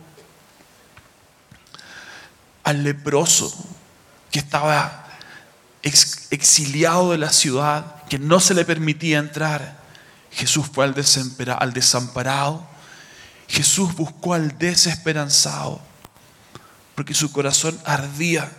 al 2.67 2.83
leproso 2.83 3.55
que 4.33 4.41
estaba 4.41 5.07
exiliado 5.83 7.13
de 7.13 7.19
la 7.19 7.31
ciudad, 7.31 8.03
que 8.09 8.19
no 8.19 8.41
se 8.41 8.55
le 8.55 8.65
permitía 8.65 9.21
entrar. 9.21 9.79
Jesús 10.33 10.67
fue 10.73 10.85
al, 10.85 10.95
al 11.61 11.73
desamparado. 11.73 12.67
Jesús 13.47 13.95
buscó 13.95 14.35
al 14.35 14.59
desesperanzado, 14.59 15.81
porque 16.97 17.15
su 17.15 17.31
corazón 17.31 17.79
ardía 17.85 18.51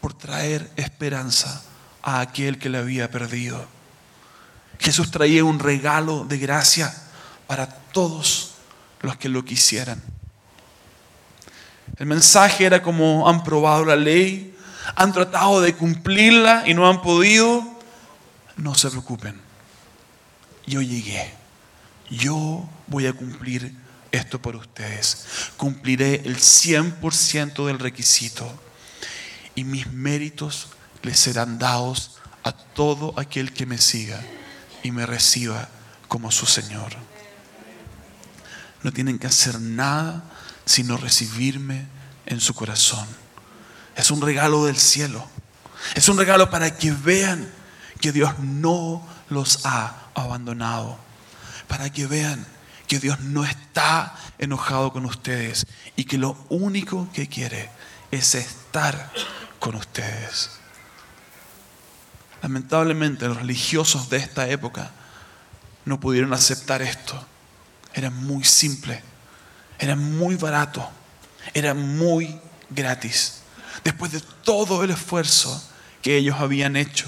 por 0.00 0.14
traer 0.14 0.70
esperanza 0.76 1.64
a 2.00 2.20
aquel 2.20 2.60
que 2.60 2.68
le 2.68 2.78
había 2.78 3.10
perdido. 3.10 3.66
Jesús 4.78 5.10
traía 5.10 5.44
un 5.44 5.58
regalo 5.58 6.24
de 6.24 6.38
gracia 6.38 6.94
para 7.48 7.66
todos 7.66 8.52
los 9.00 9.16
que 9.16 9.28
lo 9.28 9.44
quisieran. 9.44 10.11
El 12.02 12.08
mensaje 12.08 12.64
era 12.64 12.82
como 12.82 13.28
han 13.28 13.44
probado 13.44 13.84
la 13.84 13.94
ley, 13.94 14.56
han 14.96 15.12
tratado 15.12 15.60
de 15.60 15.76
cumplirla 15.76 16.64
y 16.66 16.74
no 16.74 16.90
han 16.90 17.00
podido, 17.00 17.62
no 18.56 18.74
se 18.74 18.90
preocupen. 18.90 19.40
Yo 20.66 20.82
llegué. 20.82 21.32
Yo 22.10 22.68
voy 22.88 23.06
a 23.06 23.12
cumplir 23.12 23.72
esto 24.10 24.42
por 24.42 24.56
ustedes. 24.56 25.52
Cumpliré 25.56 26.22
el 26.24 26.38
100% 26.38 27.66
del 27.66 27.78
requisito 27.78 28.52
y 29.54 29.62
mis 29.62 29.86
méritos 29.92 30.70
les 31.02 31.20
serán 31.20 31.60
dados 31.60 32.18
a 32.42 32.50
todo 32.50 33.14
aquel 33.16 33.52
que 33.52 33.64
me 33.64 33.78
siga 33.78 34.20
y 34.82 34.90
me 34.90 35.06
reciba 35.06 35.68
como 36.08 36.32
su 36.32 36.46
Señor. 36.46 36.94
No 38.82 38.92
tienen 38.92 39.20
que 39.20 39.28
hacer 39.28 39.60
nada 39.60 40.24
sino 40.64 40.96
recibirme 40.96 41.86
en 42.26 42.40
su 42.40 42.54
corazón. 42.54 43.06
Es 43.96 44.10
un 44.10 44.20
regalo 44.22 44.64
del 44.64 44.76
cielo. 44.76 45.26
Es 45.94 46.08
un 46.08 46.16
regalo 46.16 46.50
para 46.50 46.76
que 46.76 46.92
vean 46.92 47.50
que 48.00 48.12
Dios 48.12 48.38
no 48.38 49.06
los 49.28 49.66
ha 49.66 50.08
abandonado. 50.14 50.98
Para 51.68 51.90
que 51.90 52.06
vean 52.06 52.46
que 52.86 52.98
Dios 52.98 53.20
no 53.20 53.44
está 53.44 54.14
enojado 54.38 54.92
con 54.92 55.06
ustedes 55.06 55.66
y 55.96 56.04
que 56.04 56.18
lo 56.18 56.36
único 56.48 57.08
que 57.12 57.28
quiere 57.28 57.70
es 58.10 58.34
estar 58.34 59.10
con 59.58 59.76
ustedes. 59.76 60.50
Lamentablemente 62.42 63.28
los 63.28 63.36
religiosos 63.36 64.10
de 64.10 64.18
esta 64.18 64.48
época 64.48 64.90
no 65.84 66.00
pudieron 66.00 66.32
aceptar 66.34 66.82
esto. 66.82 67.24
Era 67.94 68.10
muy 68.10 68.44
simple, 68.44 69.02
era 69.82 69.96
muy 69.96 70.36
barato, 70.36 70.88
era 71.52 71.74
muy 71.74 72.38
gratis. 72.70 73.42
Después 73.82 74.12
de 74.12 74.20
todo 74.44 74.84
el 74.84 74.90
esfuerzo 74.90 75.60
que 76.00 76.16
ellos 76.16 76.36
habían 76.38 76.76
hecho, 76.76 77.06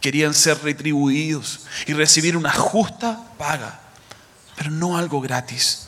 querían 0.00 0.34
ser 0.34 0.60
retribuidos 0.60 1.66
y 1.86 1.92
recibir 1.92 2.36
una 2.36 2.50
justa 2.50 3.22
paga, 3.38 3.78
pero 4.56 4.72
no 4.72 4.98
algo 4.98 5.20
gratis, 5.20 5.86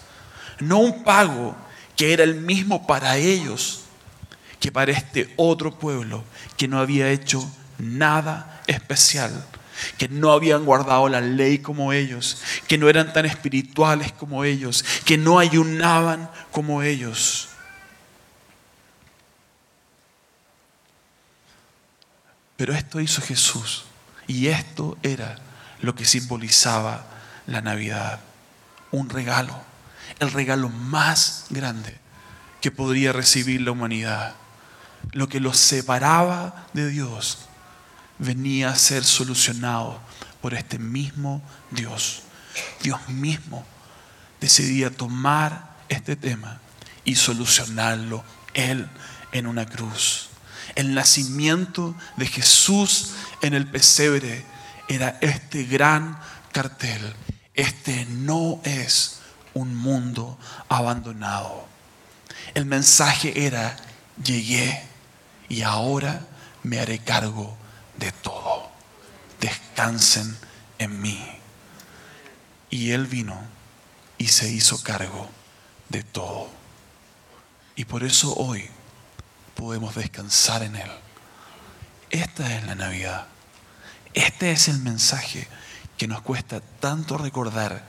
no 0.60 0.78
un 0.78 1.02
pago 1.02 1.56
que 1.96 2.12
era 2.12 2.22
el 2.22 2.36
mismo 2.36 2.86
para 2.86 3.16
ellos 3.16 3.80
que 4.60 4.70
para 4.70 4.92
este 4.92 5.34
otro 5.36 5.76
pueblo 5.76 6.22
que 6.56 6.68
no 6.68 6.78
había 6.78 7.10
hecho 7.10 7.44
nada 7.78 8.62
especial, 8.68 9.44
que 9.98 10.08
no 10.08 10.32
habían 10.32 10.64
guardado 10.64 11.08
la 11.08 11.20
ley 11.20 11.58
como 11.58 11.92
ellos, 11.92 12.42
que 12.66 12.78
no 12.78 12.88
eran 12.88 13.12
tan 13.12 13.26
espirituales 13.26 14.12
como 14.12 14.44
ellos, 14.44 14.84
que 15.04 15.18
no 15.18 15.38
ayunaban 15.38 16.30
como 16.50 16.82
ellos. 16.82 17.48
Pero 22.56 22.74
esto 22.74 23.00
hizo 23.00 23.20
Jesús 23.22 23.84
y 24.26 24.48
esto 24.48 24.96
era 25.02 25.36
lo 25.80 25.94
que 25.94 26.04
simbolizaba 26.04 27.06
la 27.46 27.60
Navidad, 27.60 28.20
un 28.92 29.10
regalo, 29.10 29.60
el 30.20 30.30
regalo 30.30 30.68
más 30.68 31.46
grande 31.50 31.98
que 32.60 32.70
podría 32.70 33.12
recibir 33.12 33.60
la 33.62 33.72
humanidad. 33.72 34.34
Lo 35.10 35.28
que 35.28 35.40
los 35.40 35.56
separaba 35.56 36.66
de 36.72 36.88
Dios 36.88 37.48
venía 38.22 38.70
a 38.70 38.76
ser 38.76 39.04
solucionado 39.04 40.00
por 40.40 40.54
este 40.54 40.78
mismo 40.78 41.42
Dios. 41.70 42.22
Dios 42.82 43.08
mismo 43.08 43.64
decidía 44.40 44.90
tomar 44.90 45.76
este 45.88 46.16
tema 46.16 46.60
y 47.04 47.16
solucionarlo 47.16 48.24
Él 48.54 48.88
en 49.32 49.46
una 49.46 49.66
cruz. 49.66 50.28
El 50.74 50.94
nacimiento 50.94 51.94
de 52.16 52.26
Jesús 52.26 53.10
en 53.42 53.54
el 53.54 53.66
pesebre 53.66 54.44
era 54.88 55.18
este 55.20 55.64
gran 55.64 56.18
cartel. 56.52 57.14
Este 57.54 58.06
no 58.06 58.60
es 58.64 59.18
un 59.52 59.74
mundo 59.74 60.38
abandonado. 60.68 61.66
El 62.54 62.66
mensaje 62.66 63.46
era, 63.46 63.76
llegué 64.22 64.82
y 65.48 65.62
ahora 65.62 66.24
me 66.62 66.78
haré 66.78 66.98
cargo 67.00 67.58
de 67.96 68.12
todo. 68.12 68.70
Descansen 69.40 70.37
en 70.78 71.00
mí. 71.00 71.20
Y 72.70 72.92
Él 72.92 73.07
vino 73.07 73.40
y 74.18 74.28
se 74.28 74.50
hizo 74.50 74.83
cargo 74.83 75.28
de 75.88 76.02
todo. 76.02 76.48
Y 77.76 77.85
por 77.85 78.05
eso 78.05 78.35
hoy 78.35 78.68
podemos 79.55 79.94
descansar 79.94 80.62
en 80.62 80.76
Él. 80.76 80.90
Esta 82.11 82.57
es 82.57 82.64
la 82.66 82.74
Navidad. 82.74 83.26
Este 84.14 84.52
es 84.52 84.68
el 84.68 84.78
mensaje 84.78 85.48
que 85.96 86.07
nos 86.07 86.22
cuesta 86.22 86.61
tanto 86.61 87.16
recordar 87.16 87.85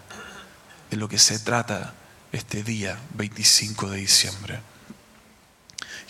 de 0.89 0.98
lo 0.98 1.10
que 1.10 1.18
se 1.18 1.39
trata 1.39 1.94
este 2.32 2.63
día 2.63 2.98
25 3.16 3.89
de 3.89 3.98
diciembre. 3.98 4.60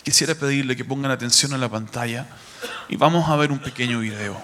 Quisiera 0.02 0.34
pedirle 0.34 0.76
que 0.76 0.84
pongan 0.84 1.10
atención 1.10 1.54
a 1.54 1.58
la 1.58 1.68
pantalla 1.68 2.26
y 2.88 2.96
vamos 2.96 3.28
a 3.28 3.36
ver 3.36 3.52
un 3.52 3.58
pequeño 3.58 4.00
video. 4.00 4.36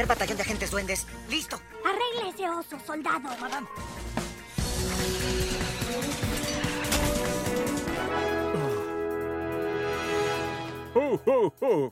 Primer 0.00 0.16
batallón 0.16 0.38
de 0.38 0.42
agentes 0.44 0.70
duendes. 0.70 1.06
¡Listo! 1.28 1.60
Arréglese, 1.84 2.48
oso, 2.48 2.78
soldado. 2.86 3.28
Madame. 3.38 3.68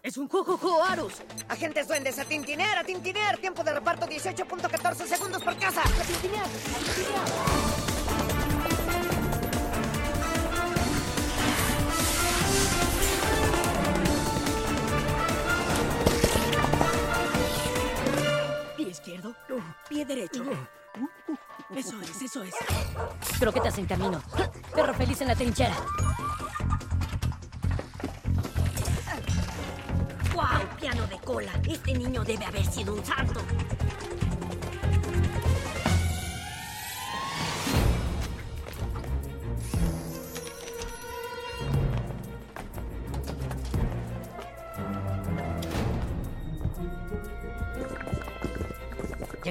Es 0.03 0.17
un 0.17 0.27
jujuju, 0.27 0.83
Arus. 0.85 1.21
Agentes 1.51 1.87
duendes, 1.87 2.19
a 2.19 2.25
tintinear, 2.25 2.79
a 2.79 2.85
tintinear. 2.85 3.37
Tiempo 3.37 3.63
de 3.63 3.75
reparto 3.75 4.07
18.14 4.07 5.07
segundos 5.07 5.43
por 5.43 5.55
casa. 5.59 5.83
A 5.83 6.05
tintinear, 6.05 6.47
a 6.47 6.79
tintinear. 6.79 7.78
Pie 19.89 20.05
derecho. 20.05 20.45
Eso 21.75 22.01
es, 22.01 22.23
eso 22.23 22.43
es. 22.43 22.55
Croquetas 23.39 23.77
en 23.79 23.87
camino. 23.87 24.23
Perro 24.75 24.95
feliz 24.95 25.21
en 25.21 25.29
la 25.29 25.35
trinchera. 25.35 25.77
¡Wow! 30.35 30.77
Piano 30.81 31.07
de 31.07 31.19
cola. 31.19 31.53
Este 31.69 31.93
niño 31.93 32.25
debe 32.25 32.45
haber 32.45 32.65
sido 32.65 32.95
un 32.95 33.05
santo. 33.05 33.41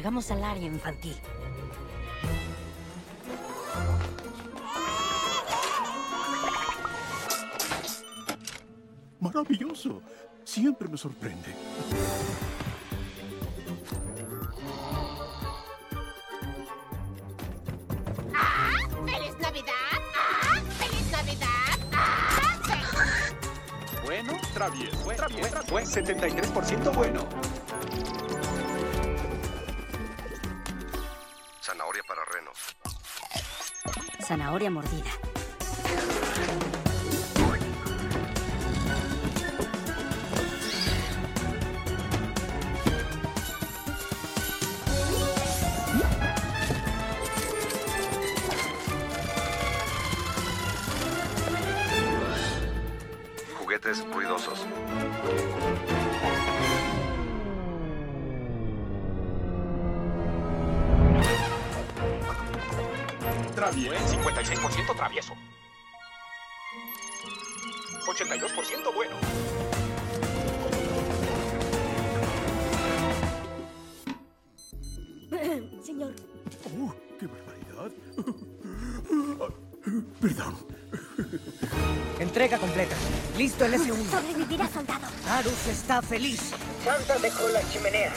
Llegamos 0.07 0.31
al 0.31 0.41
área 0.41 0.65
infantil. 0.65 1.17
Maravilloso. 9.19 10.01
Siempre 10.45 10.87
me 10.87 10.97
sorprende. 10.97 11.53
¡Ah! 18.33 18.71
¡Feliz 19.05 19.37
Navidad! 19.41 19.73
¡Ah! 20.15 20.61
¡Feliz 20.79 21.11
Navidad! 21.11 21.47
¡Ah! 21.91 22.27
Bueno, 24.05 24.33
travieso. 24.53 25.03
Buen, 25.69 25.85
73% 25.85 26.95
bueno. 26.95 27.56
Zanahoria 34.27 34.69
mordida. 34.69 35.26
Perdón. 80.19 80.55
Entrega 82.19 82.57
completa. 82.57 82.95
Listo 83.37 83.65
el 83.65 83.73
S1. 83.75 84.09
sobrevivirá, 84.09 84.67
soldado. 84.67 85.07
Arus 85.29 85.67
está 85.67 86.01
feliz. 86.01 86.51
Santa 86.83 87.17
dejó 87.19 87.47
la 87.49 87.61
chimenea. 87.69 88.11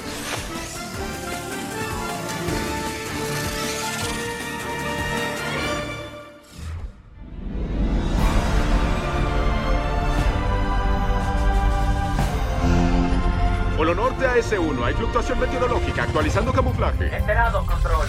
Polo 13.76 13.94
Norte 13.94 14.26
a 14.26 14.36
S1. 14.36 14.84
Hay 14.84 14.94
fluctuación 14.94 15.38
meteorológica. 15.38 16.02
Actualizando 16.02 16.52
camuflaje. 16.52 17.16
Enterado, 17.16 17.64
control. 17.64 18.08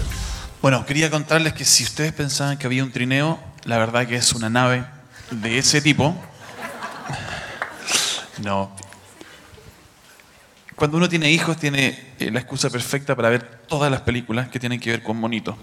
Bueno, 0.61 0.85
quería 0.85 1.09
contarles 1.09 1.53
que 1.53 1.65
si 1.65 1.83
ustedes 1.83 2.13
pensaban 2.13 2.55
que 2.55 2.67
había 2.67 2.83
un 2.83 2.91
trineo, 2.91 3.39
la 3.63 3.79
verdad 3.79 4.05
que 4.05 4.15
es 4.15 4.31
una 4.33 4.47
nave 4.47 4.85
de 5.31 5.57
ese 5.57 5.81
tipo. 5.81 6.15
No. 8.43 8.75
Cuando 10.75 10.97
uno 10.97 11.07
tiene 11.07 11.29
hijos, 11.29 11.57
tiene 11.57 12.13
eh, 12.17 12.31
la 12.31 12.39
excusa 12.39 12.71
perfecta 12.71 13.15
para 13.15 13.29
ver 13.29 13.43
todas 13.67 13.91
las 13.91 14.01
películas 14.01 14.49
que 14.49 14.59
tienen 14.59 14.79
que 14.79 14.89
ver 14.89 15.03
con 15.03 15.17
monitos. 15.17 15.55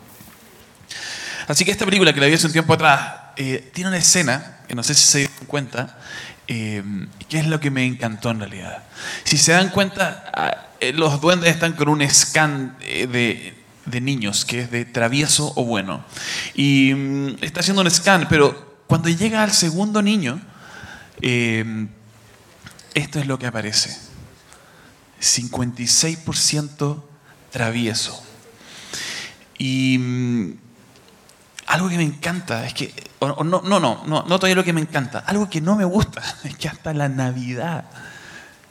Así 1.48 1.64
que 1.64 1.72
esta 1.72 1.84
película 1.84 2.12
que 2.12 2.20
la 2.20 2.26
vi 2.26 2.34
hace 2.34 2.46
un 2.46 2.52
tiempo 2.52 2.74
atrás 2.74 3.12
eh, 3.36 3.70
tiene 3.72 3.88
una 3.88 3.98
escena, 3.98 4.58
que 4.68 4.74
no 4.76 4.82
sé 4.82 4.94
si 4.94 5.06
se 5.06 5.18
dieron 5.18 5.46
cuenta, 5.46 5.98
eh, 6.46 6.84
que 7.28 7.38
es 7.38 7.46
lo 7.46 7.58
que 7.58 7.70
me 7.70 7.84
encantó 7.84 8.30
en 8.30 8.40
realidad. 8.40 8.84
Si 9.24 9.38
se 9.38 9.52
dan 9.52 9.70
cuenta, 9.70 10.30
ah, 10.32 10.66
eh, 10.78 10.92
los 10.92 11.20
duendes 11.20 11.50
están 11.50 11.72
con 11.72 11.88
un 11.88 12.08
scan 12.08 12.76
de, 12.78 13.54
de 13.90 14.00
niños, 14.00 14.44
que 14.44 14.60
es 14.62 14.70
de 14.70 14.84
travieso 14.84 15.52
o 15.56 15.64
bueno. 15.64 16.04
Y 16.54 16.92
mm, 16.94 17.36
está 17.42 17.60
haciendo 17.60 17.82
un 17.82 17.90
scan, 17.90 18.26
pero 18.28 18.76
cuando 18.86 19.08
llega 19.08 19.42
al 19.42 19.52
segundo 19.52 20.02
niño, 20.02 20.40
eh, 21.20 21.86
esto 22.94 23.18
es 23.18 23.26
lo 23.26 23.38
que 23.38 23.46
aparece. 23.46 23.96
56% 25.20 27.02
travieso. 27.50 28.22
Y 29.58 29.98
mm, 29.98 30.52
algo 31.66 31.88
que 31.88 31.96
me 31.96 32.04
encanta 32.04 32.66
es 32.66 32.74
que, 32.74 32.94
o- 33.18 33.26
o 33.26 33.44
no, 33.44 33.62
no, 33.62 33.80
no, 33.80 34.04
no, 34.06 34.22
no 34.22 34.38
todavía 34.38 34.54
lo 34.54 34.64
que 34.64 34.72
me 34.72 34.80
encanta, 34.80 35.18
algo 35.20 35.50
que 35.50 35.60
no 35.60 35.76
me 35.76 35.84
gusta 35.84 36.22
es 36.44 36.56
que 36.56 36.68
hasta 36.68 36.94
la 36.94 37.08
Navidad 37.08 37.84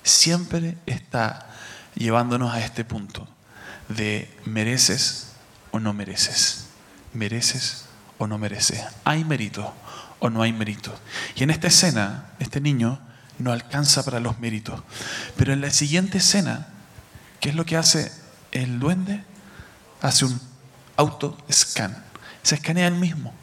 siempre 0.03 0.77
está 0.86 1.49
llevándonos 1.95 2.53
a 2.53 2.60
este 2.62 2.86
punto 2.86 3.27
de 3.89 4.30
mereces 4.45 5.32
o 5.71 5.80
no 5.80 5.93
mereces, 5.93 6.67
mereces 7.13 7.86
o 8.17 8.28
no 8.28 8.38
mereces, 8.38 8.84
hay 9.04 9.23
mérito 9.23 9.73
o 10.19 10.30
no 10.30 10.41
hay 10.41 10.54
mérito. 10.54 10.93
Y 11.36 11.43
en 11.43 11.50
esta 11.50 11.67
escena, 11.67 12.32
este 12.39 12.62
niño 12.62 13.00
no 13.39 13.52
alcanza 13.52 14.04
para 14.04 14.19
los 14.19 14.39
méritos, 14.39 14.82
pero 15.36 15.54
en 15.54 15.62
la 15.62 15.71
siguiente 15.71 16.17
escena, 16.17 16.67
¿qué 17.39 17.50
es 17.50 17.56
lo 17.56 17.65
que 17.65 17.78
hace 17.78 18.12
el 18.52 18.80
duende? 18.80 19.23
Hace 20.02 20.26
un 20.26 20.39
auto 20.95 21.38
scan, 21.52 22.04
se 22.43 22.56
escanea 22.56 22.88
él 22.88 22.95
mismo. 22.95 23.34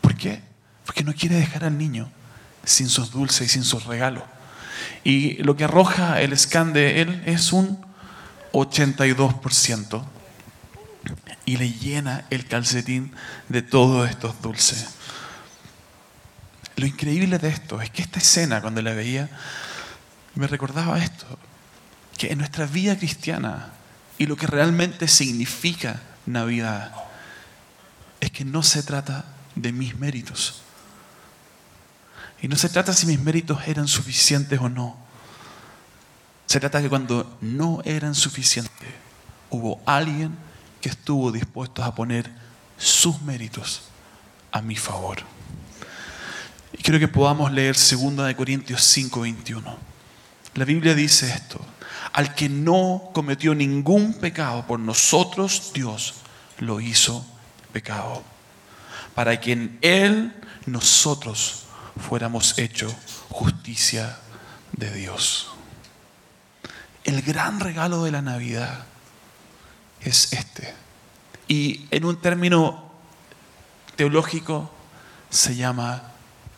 ¿Por 0.00 0.16
qué? 0.16 0.42
Porque 0.86 1.04
no 1.04 1.14
quiere 1.14 1.36
dejar 1.36 1.64
al 1.64 1.76
niño 1.76 2.10
sin 2.64 2.88
sus 2.88 3.10
dulces 3.10 3.46
y 3.46 3.48
sin 3.48 3.64
sus 3.64 3.84
regalos. 3.84 4.24
Y 5.04 5.42
lo 5.42 5.56
que 5.56 5.64
arroja 5.64 6.20
el 6.20 6.36
scan 6.38 6.72
de 6.72 7.02
él 7.02 7.22
es 7.26 7.52
un 7.52 7.87
82%. 8.64 10.04
Y 11.44 11.56
le 11.56 11.72
llena 11.72 12.26
el 12.30 12.46
calcetín 12.46 13.12
de 13.48 13.62
todos 13.62 14.08
estos 14.08 14.40
dulces. 14.42 14.88
Lo 16.76 16.86
increíble 16.86 17.38
de 17.38 17.48
esto 17.48 17.80
es 17.80 17.90
que 17.90 18.02
esta 18.02 18.18
escena, 18.18 18.60
cuando 18.60 18.82
la 18.82 18.92
veía, 18.92 19.28
me 20.34 20.46
recordaba 20.46 20.98
esto. 20.98 21.26
Que 22.16 22.32
en 22.32 22.38
nuestra 22.38 22.66
vida 22.66 22.96
cristiana 22.96 23.72
y 24.18 24.26
lo 24.26 24.36
que 24.36 24.46
realmente 24.46 25.08
significa 25.08 26.00
Navidad 26.26 26.92
es 28.20 28.30
que 28.32 28.44
no 28.44 28.62
se 28.62 28.82
trata 28.82 29.24
de 29.54 29.72
mis 29.72 29.96
méritos. 29.96 30.62
Y 32.40 32.48
no 32.48 32.56
se 32.56 32.68
trata 32.68 32.92
si 32.92 33.06
mis 33.06 33.20
méritos 33.20 33.66
eran 33.66 33.88
suficientes 33.88 34.60
o 34.60 34.68
no. 34.68 34.96
Se 36.48 36.60
trata 36.60 36.80
que 36.80 36.88
cuando 36.88 37.36
no 37.42 37.82
eran 37.84 38.14
suficientes, 38.14 38.88
hubo 39.50 39.82
alguien 39.84 40.34
que 40.80 40.88
estuvo 40.88 41.30
dispuesto 41.30 41.84
a 41.84 41.94
poner 41.94 42.30
sus 42.78 43.20
méritos 43.20 43.82
a 44.50 44.62
mi 44.62 44.74
favor. 44.74 45.18
Y 46.72 46.78
quiero 46.82 46.98
que 46.98 47.06
podamos 47.06 47.52
leer 47.52 47.76
2 47.76 48.26
de 48.26 48.34
Corintios 48.34 48.80
5:21. 48.80 49.76
La 50.54 50.64
Biblia 50.64 50.94
dice 50.94 51.28
esto: 51.28 51.60
al 52.14 52.34
que 52.34 52.48
no 52.48 53.10
cometió 53.12 53.54
ningún 53.54 54.14
pecado 54.14 54.66
por 54.66 54.80
nosotros, 54.80 55.72
Dios 55.74 56.14
lo 56.60 56.80
hizo 56.80 57.26
pecado, 57.74 58.22
para 59.14 59.38
que 59.38 59.52
en 59.52 59.78
él 59.82 60.34
nosotros 60.64 61.64
fuéramos 62.08 62.58
hechos 62.58 62.94
justicia 63.28 64.18
de 64.72 64.90
Dios. 64.94 65.50
El 67.04 67.22
gran 67.22 67.60
regalo 67.60 68.04
de 68.04 68.10
la 68.10 68.22
Navidad 68.22 68.84
es 70.00 70.32
este. 70.32 70.74
Y 71.46 71.86
en 71.90 72.04
un 72.04 72.20
término 72.20 72.90
teológico 73.96 74.70
se 75.30 75.56
llama 75.56 76.12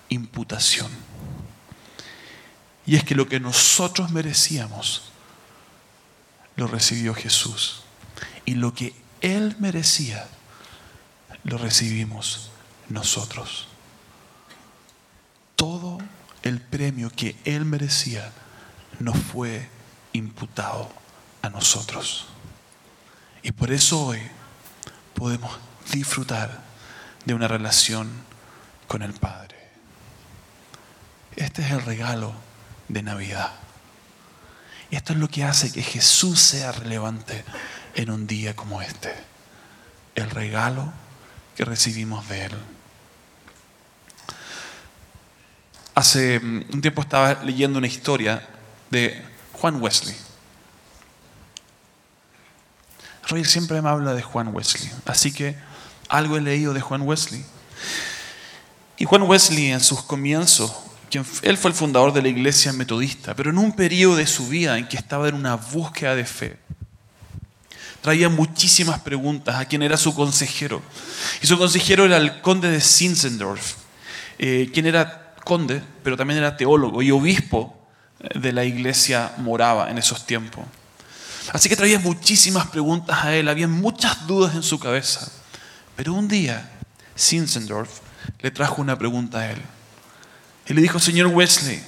imputación. 0.08 0.90
Y 2.86 2.96
es 2.96 3.04
que 3.04 3.14
lo 3.14 3.28
que 3.28 3.40
nosotros 3.40 4.10
merecíamos 4.10 5.10
lo 6.56 6.66
recibió 6.66 7.14
Jesús. 7.14 7.82
Y 8.44 8.54
lo 8.54 8.74
que 8.74 8.94
Él 9.20 9.56
merecía 9.58 10.26
lo 11.44 11.56
recibimos 11.56 12.50
nosotros. 12.88 13.68
Todo 15.56 15.98
el 16.42 16.60
premio 16.60 17.10
que 17.10 17.36
Él 17.44 17.64
merecía 17.64 18.32
nos 18.98 19.16
fue 19.16 19.68
imputado 20.12 20.90
a 21.42 21.48
nosotros. 21.48 22.26
Y 23.42 23.52
por 23.52 23.70
eso 23.72 24.06
hoy 24.06 24.20
podemos 25.14 25.58
disfrutar 25.92 26.62
de 27.24 27.34
una 27.34 27.48
relación 27.48 28.10
con 28.86 29.02
el 29.02 29.12
Padre. 29.12 29.56
Este 31.36 31.62
es 31.62 31.70
el 31.70 31.82
regalo 31.82 32.34
de 32.88 33.02
Navidad. 33.02 33.52
Esto 34.90 35.12
es 35.12 35.18
lo 35.18 35.28
que 35.28 35.44
hace 35.44 35.72
que 35.72 35.82
Jesús 35.82 36.40
sea 36.40 36.72
relevante 36.72 37.44
en 37.94 38.10
un 38.10 38.26
día 38.26 38.56
como 38.56 38.82
este. 38.82 39.14
El 40.14 40.28
regalo 40.30 40.92
que 41.56 41.64
recibimos 41.64 42.28
de 42.28 42.46
Él. 42.46 42.52
Hace 45.94 46.40
mm, 46.40 46.64
un 46.72 46.80
tiempo 46.80 47.02
estaba 47.02 47.34
leyendo 47.44 47.78
una 47.78 47.86
historia 47.86 48.46
de 48.90 49.22
Juan 49.60 49.80
Wesley. 49.82 50.16
Roger 53.28 53.46
siempre 53.46 53.80
me 53.82 53.88
habla 53.88 54.14
de 54.14 54.22
Juan 54.22 54.48
Wesley, 54.54 54.90
así 55.04 55.32
que 55.32 55.54
algo 56.08 56.36
he 56.36 56.40
leído 56.40 56.72
de 56.72 56.80
Juan 56.80 57.02
Wesley. 57.02 57.44
Y 58.96 59.04
Juan 59.04 59.22
Wesley 59.22 59.70
en 59.70 59.80
sus 59.80 60.02
comienzos 60.02 60.72
quien- 61.10 61.26
él 61.42 61.56
fue 61.58 61.70
el 61.70 61.76
fundador 61.76 62.12
de 62.12 62.22
la 62.22 62.28
iglesia 62.28 62.72
metodista, 62.72 63.34
pero 63.34 63.50
en 63.50 63.58
un 63.58 63.72
periodo 63.72 64.16
de 64.16 64.26
su 64.26 64.48
vida 64.48 64.78
en 64.78 64.88
que 64.88 64.96
estaba 64.96 65.28
en 65.28 65.34
una 65.34 65.56
búsqueda 65.56 66.14
de 66.14 66.24
fe, 66.24 66.56
traía 68.00 68.28
muchísimas 68.28 69.00
preguntas 69.00 69.56
a 69.56 69.64
quien 69.66 69.82
era 69.82 69.96
su 69.96 70.14
consejero. 70.14 70.82
Y 71.42 71.46
su 71.46 71.58
consejero 71.58 72.04
era 72.06 72.16
el 72.16 72.40
conde 72.40 72.70
de 72.70 72.80
Zinzendorf, 72.80 73.74
eh, 74.38 74.70
quien 74.72 74.86
era 74.86 75.34
conde, 75.44 75.82
pero 76.02 76.16
también 76.16 76.38
era 76.38 76.56
teólogo 76.56 77.02
y 77.02 77.10
obispo 77.10 77.76
de 78.34 78.52
la 78.52 78.64
iglesia 78.64 79.32
morava 79.38 79.90
en 79.90 79.98
esos 79.98 80.26
tiempos. 80.26 80.64
Así 81.52 81.68
que 81.68 81.76
traía 81.76 81.98
muchísimas 81.98 82.66
preguntas 82.68 83.24
a 83.24 83.34
él, 83.34 83.48
había 83.48 83.66
muchas 83.66 84.26
dudas 84.26 84.54
en 84.54 84.62
su 84.62 84.78
cabeza. 84.78 85.30
Pero 85.96 86.12
un 86.14 86.28
día, 86.28 86.70
Zinzendorf 87.18 88.00
le 88.40 88.50
trajo 88.50 88.80
una 88.80 88.96
pregunta 88.96 89.38
a 89.38 89.50
él. 89.50 89.60
Y 90.66 90.74
le 90.74 90.82
dijo, 90.82 90.98
señor 90.98 91.28
Wesley, 91.28 91.82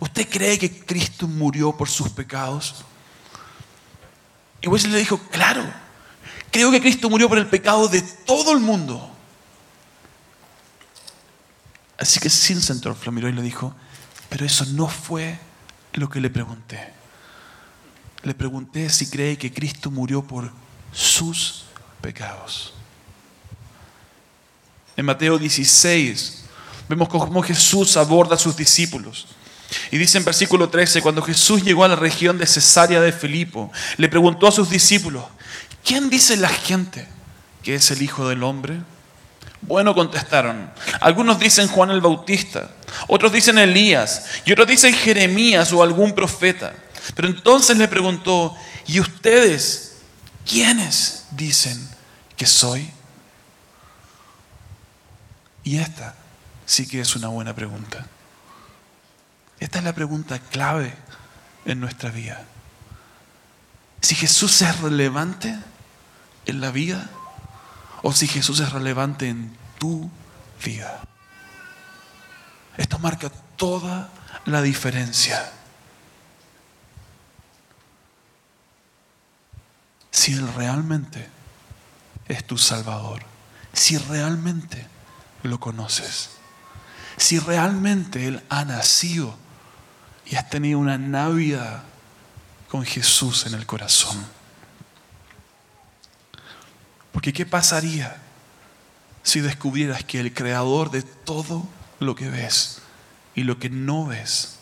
¿usted 0.00 0.28
cree 0.28 0.58
que 0.58 0.84
Cristo 0.84 1.26
murió 1.26 1.72
por 1.76 1.88
sus 1.88 2.10
pecados? 2.10 2.84
Y 4.60 4.68
Wesley 4.68 4.92
le 4.92 4.98
dijo, 4.98 5.18
claro, 5.30 5.64
creo 6.50 6.70
que 6.70 6.80
Cristo 6.80 7.08
murió 7.08 7.28
por 7.28 7.38
el 7.38 7.46
pecado 7.46 7.88
de 7.88 8.02
todo 8.02 8.52
el 8.52 8.58
mundo. 8.58 9.12
Así 11.98 12.20
que 12.20 12.28
Zinzendorf 12.28 13.06
lo 13.06 13.12
miró 13.12 13.28
y 13.28 13.32
le 13.32 13.42
dijo, 13.42 13.74
pero 14.28 14.44
eso 14.44 14.64
no 14.66 14.88
fue 14.88 15.38
lo 15.94 16.08
que 16.08 16.20
le 16.20 16.30
pregunté. 16.30 16.92
Le 18.22 18.34
pregunté 18.34 18.88
si 18.90 19.08
cree 19.08 19.38
que 19.38 19.52
Cristo 19.52 19.90
murió 19.90 20.22
por 20.22 20.50
sus 20.92 21.64
pecados. 22.00 22.72
En 24.96 25.04
Mateo 25.04 25.38
16 25.38 26.44
vemos 26.88 27.08
cómo 27.08 27.42
Jesús 27.42 27.96
aborda 27.96 28.34
a 28.34 28.38
sus 28.38 28.56
discípulos. 28.56 29.26
Y 29.90 29.98
dice 29.98 30.18
en 30.18 30.24
versículo 30.24 30.68
13, 30.68 31.02
cuando 31.02 31.22
Jesús 31.22 31.62
llegó 31.62 31.84
a 31.84 31.88
la 31.88 31.96
región 31.96 32.38
de 32.38 32.46
Cesarea 32.46 33.00
de 33.00 33.12
Filipo, 33.12 33.70
le 33.96 34.08
preguntó 34.08 34.46
a 34.46 34.52
sus 34.52 34.70
discípulos, 34.70 35.24
¿quién 35.84 36.08
dice 36.08 36.36
la 36.36 36.48
gente 36.48 37.06
que 37.62 37.74
es 37.74 37.90
el 37.90 38.02
Hijo 38.02 38.28
del 38.28 38.42
Hombre? 38.42 38.80
Bueno, 39.62 39.94
contestaron. 39.94 40.70
Algunos 41.00 41.38
dicen 41.38 41.68
Juan 41.68 41.90
el 41.90 42.00
Bautista, 42.00 42.70
otros 43.08 43.32
dicen 43.32 43.58
Elías 43.58 44.26
y 44.44 44.52
otros 44.52 44.68
dicen 44.68 44.94
Jeremías 44.94 45.72
o 45.72 45.82
algún 45.82 46.14
profeta. 46.14 46.72
Pero 47.14 47.28
entonces 47.28 47.76
le 47.76 47.88
preguntó, 47.88 48.54
¿y 48.86 49.00
ustedes 49.00 49.96
quiénes 50.48 51.26
dicen 51.32 51.88
que 52.36 52.46
soy? 52.46 52.90
Y 55.64 55.78
esta 55.78 56.14
sí 56.64 56.86
que 56.86 57.00
es 57.00 57.16
una 57.16 57.28
buena 57.28 57.54
pregunta. 57.54 58.06
Esta 59.58 59.78
es 59.78 59.84
la 59.84 59.94
pregunta 59.94 60.38
clave 60.38 60.94
en 61.64 61.80
nuestra 61.80 62.10
vida. 62.10 62.44
Si 64.00 64.14
Jesús 64.14 64.62
es 64.62 64.80
relevante 64.80 65.56
en 66.44 66.60
la 66.60 66.70
vida 66.70 67.10
o 68.06 68.12
si 68.12 68.28
Jesús 68.28 68.60
es 68.60 68.70
relevante 68.70 69.28
en 69.28 69.56
tu 69.78 70.08
vida. 70.64 71.02
Esto 72.76 73.00
marca 73.00 73.28
toda 73.56 74.10
la 74.44 74.62
diferencia. 74.62 75.52
Si 80.12 80.34
Él 80.34 80.46
realmente 80.54 81.28
es 82.28 82.46
tu 82.46 82.56
Salvador, 82.58 83.24
si 83.72 83.98
realmente 83.98 84.86
lo 85.42 85.58
conoces, 85.58 86.30
si 87.16 87.40
realmente 87.40 88.28
Él 88.28 88.40
ha 88.50 88.64
nacido 88.64 89.36
y 90.26 90.36
has 90.36 90.48
tenido 90.48 90.78
una 90.78 90.96
Navidad 90.96 91.82
con 92.68 92.84
Jesús 92.84 93.46
en 93.46 93.54
el 93.54 93.66
corazón. 93.66 94.35
Porque 97.16 97.32
¿qué 97.32 97.46
pasaría 97.46 98.14
si 99.22 99.40
descubrieras 99.40 100.04
que 100.04 100.20
el 100.20 100.34
creador 100.34 100.90
de 100.90 101.00
todo 101.00 101.66
lo 101.98 102.14
que 102.14 102.28
ves 102.28 102.82
y 103.34 103.44
lo 103.44 103.58
que 103.58 103.70
no 103.70 104.04
ves, 104.04 104.58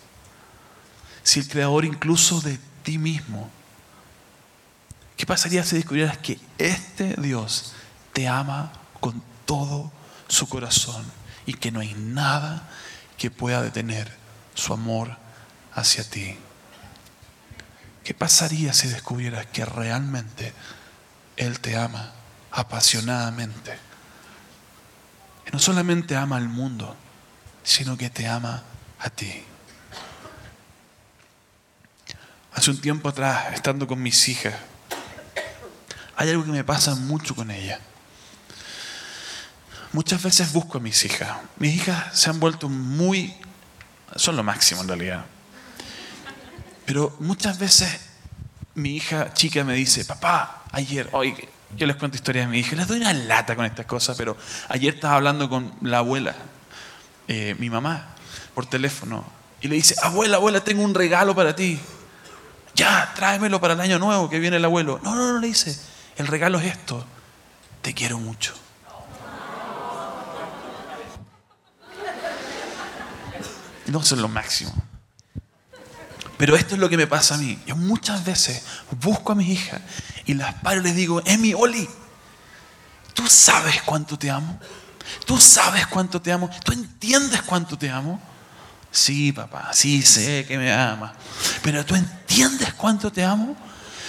si 1.24 1.40
el 1.40 1.48
creador 1.48 1.84
incluso 1.84 2.40
de 2.40 2.60
ti 2.84 2.96
mismo, 2.96 3.50
¿qué 5.16 5.26
pasaría 5.26 5.64
si 5.64 5.74
descubrieras 5.74 6.16
que 6.18 6.38
este 6.58 7.16
Dios 7.20 7.72
te 8.12 8.28
ama 8.28 8.70
con 9.00 9.20
todo 9.46 9.90
su 10.28 10.48
corazón 10.48 11.04
y 11.46 11.54
que 11.54 11.72
no 11.72 11.80
hay 11.80 11.94
nada 11.94 12.70
que 13.18 13.32
pueda 13.32 13.62
detener 13.62 14.16
su 14.54 14.72
amor 14.72 15.16
hacia 15.74 16.08
ti? 16.08 16.36
¿Qué 18.04 18.14
pasaría 18.14 18.72
si 18.72 18.86
descubrieras 18.86 19.44
que 19.46 19.64
realmente 19.64 20.52
Él 21.36 21.58
te 21.58 21.76
ama 21.76 22.12
apasionadamente? 22.54 23.76
No 25.52 25.58
solamente 25.58 26.16
ama 26.16 26.36
al 26.36 26.48
mundo, 26.48 26.96
sino 27.62 27.96
que 27.96 28.10
te 28.10 28.26
ama 28.26 28.62
a 28.98 29.10
ti. 29.10 29.42
Hace 32.54 32.70
un 32.70 32.80
tiempo 32.80 33.08
atrás, 33.08 33.52
estando 33.52 33.86
con 33.86 34.00
mis 34.00 34.28
hijas, 34.28 34.54
hay 36.16 36.30
algo 36.30 36.44
que 36.44 36.52
me 36.52 36.64
pasa 36.64 36.94
mucho 36.94 37.34
con 37.34 37.50
ellas. 37.50 37.80
Muchas 39.92 40.22
veces 40.22 40.52
busco 40.52 40.78
a 40.78 40.80
mis 40.80 41.04
hijas. 41.04 41.36
Mis 41.58 41.74
hijas 41.74 42.18
se 42.18 42.30
han 42.30 42.40
vuelto 42.40 42.68
muy... 42.68 43.34
Son 44.16 44.36
lo 44.36 44.42
máximo 44.42 44.82
en 44.82 44.88
realidad. 44.88 45.24
Pero 46.86 47.16
muchas 47.18 47.58
veces 47.58 48.00
mi 48.74 48.96
hija 48.96 49.32
chica 49.34 49.64
me 49.64 49.74
dice, 49.74 50.04
papá, 50.04 50.64
ayer, 50.72 51.08
hoy, 51.12 51.48
yo 51.76 51.86
les 51.86 51.96
cuento 51.96 52.16
historias 52.16 52.46
de 52.46 52.52
mi 52.52 52.58
hija, 52.58 52.76
les 52.76 52.86
doy 52.86 53.00
una 53.00 53.12
lata 53.12 53.56
con 53.56 53.64
estas 53.64 53.86
cosas, 53.86 54.16
pero 54.16 54.36
ayer 54.68 54.94
estaba 54.94 55.16
hablando 55.16 55.48
con 55.48 55.72
la 55.82 55.98
abuela, 55.98 56.34
eh, 57.28 57.54
mi 57.58 57.70
mamá, 57.70 58.14
por 58.54 58.66
teléfono, 58.66 59.24
y 59.60 59.68
le 59.68 59.76
dice, 59.76 59.94
abuela, 60.02 60.36
abuela, 60.36 60.62
tengo 60.62 60.82
un 60.82 60.94
regalo 60.94 61.34
para 61.34 61.56
ti. 61.56 61.80
Ya, 62.74 63.12
tráemelo 63.14 63.60
para 63.60 63.74
el 63.74 63.80
año 63.80 63.98
nuevo 63.98 64.28
que 64.28 64.38
viene 64.38 64.56
el 64.58 64.64
abuelo. 64.64 65.00
No, 65.02 65.14
no, 65.14 65.32
no, 65.32 65.38
le 65.38 65.46
dice, 65.46 65.78
el 66.16 66.26
regalo 66.26 66.58
es 66.58 66.66
esto, 66.66 67.04
te 67.80 67.94
quiero 67.94 68.18
mucho. 68.18 68.52
No, 73.86 74.00
eso 74.00 74.14
es 74.14 74.20
lo 74.20 74.28
máximo. 74.28 74.74
Pero 76.36 76.56
esto 76.56 76.74
es 76.74 76.80
lo 76.80 76.88
que 76.88 76.96
me 76.96 77.06
pasa 77.06 77.36
a 77.36 77.38
mí. 77.38 77.58
Yo 77.66 77.76
muchas 77.76 78.24
veces 78.24 78.62
busco 79.00 79.32
a 79.32 79.34
mis 79.34 79.48
hijas 79.48 79.80
y 80.26 80.34
las 80.34 80.54
paro 80.54 80.80
y 80.80 80.84
les 80.84 80.96
digo, 80.96 81.22
Emi, 81.24 81.54
Oli, 81.54 81.88
¿tú 83.14 83.26
sabes 83.28 83.82
cuánto 83.82 84.18
te 84.18 84.30
amo? 84.30 84.58
¿Tú 85.26 85.38
sabes 85.38 85.86
cuánto 85.86 86.20
te 86.20 86.32
amo? 86.32 86.50
¿Tú 86.64 86.72
entiendes 86.72 87.42
cuánto 87.42 87.78
te 87.78 87.90
amo? 87.90 88.20
Sí, 88.90 89.32
papá, 89.32 89.70
sí 89.72 90.02
sé 90.02 90.44
que 90.46 90.56
me 90.56 90.72
ama. 90.72 91.14
Pero 91.62 91.84
¿tú 91.84 91.94
entiendes 91.94 92.72
cuánto 92.74 93.10
te 93.12 93.24
amo? 93.24 93.56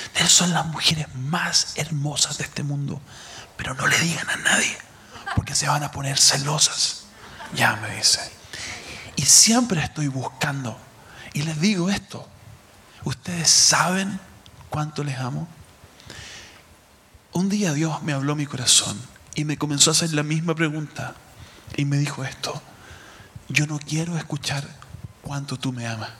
Ustedes 0.05 0.31
son 0.31 0.53
las 0.53 0.65
mujeres 0.67 1.07
más 1.15 1.73
hermosas 1.75 2.37
de 2.37 2.43
este 2.45 2.63
mundo. 2.63 3.01
Pero 3.57 3.73
no 3.73 3.87
le 3.87 3.99
digan 3.99 4.29
a 4.29 4.35
nadie, 4.37 4.77
porque 5.35 5.55
se 5.55 5.67
van 5.67 5.83
a 5.83 5.91
poner 5.91 6.17
celosas. 6.17 7.05
Ya 7.53 7.75
me 7.77 7.95
dice. 7.95 8.19
Y 9.15 9.23
siempre 9.23 9.81
estoy 9.81 10.07
buscando. 10.07 10.79
Y 11.35 11.41
les 11.43 11.59
digo 11.59 11.89
esto. 11.89 12.25
¿Ustedes 13.03 13.49
saben 13.49 14.21
cuánto 14.69 15.03
les 15.03 15.19
amo? 15.19 15.49
Un 17.33 17.49
día 17.49 17.73
Dios 17.73 18.01
me 18.03 18.13
habló 18.13 18.37
mi 18.37 18.45
corazón 18.45 18.97
y 19.35 19.43
me 19.43 19.57
comenzó 19.57 19.89
a 19.89 19.91
hacer 19.91 20.13
la 20.13 20.23
misma 20.23 20.55
pregunta. 20.55 21.13
Y 21.75 21.83
me 21.83 21.97
dijo 21.97 22.23
esto. 22.23 22.61
Yo 23.49 23.67
no 23.67 23.79
quiero 23.79 24.17
escuchar 24.17 24.65
cuánto 25.21 25.57
tú 25.57 25.73
me 25.73 25.85
amas. 25.85 26.11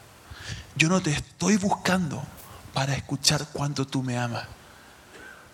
Yo 0.76 0.90
no 0.90 1.02
te 1.02 1.12
estoy 1.12 1.56
buscando 1.56 2.22
para 2.74 2.94
escuchar 2.94 3.48
cuánto 3.54 3.88
tú 3.88 4.04
me 4.04 4.18
amas. 4.18 4.44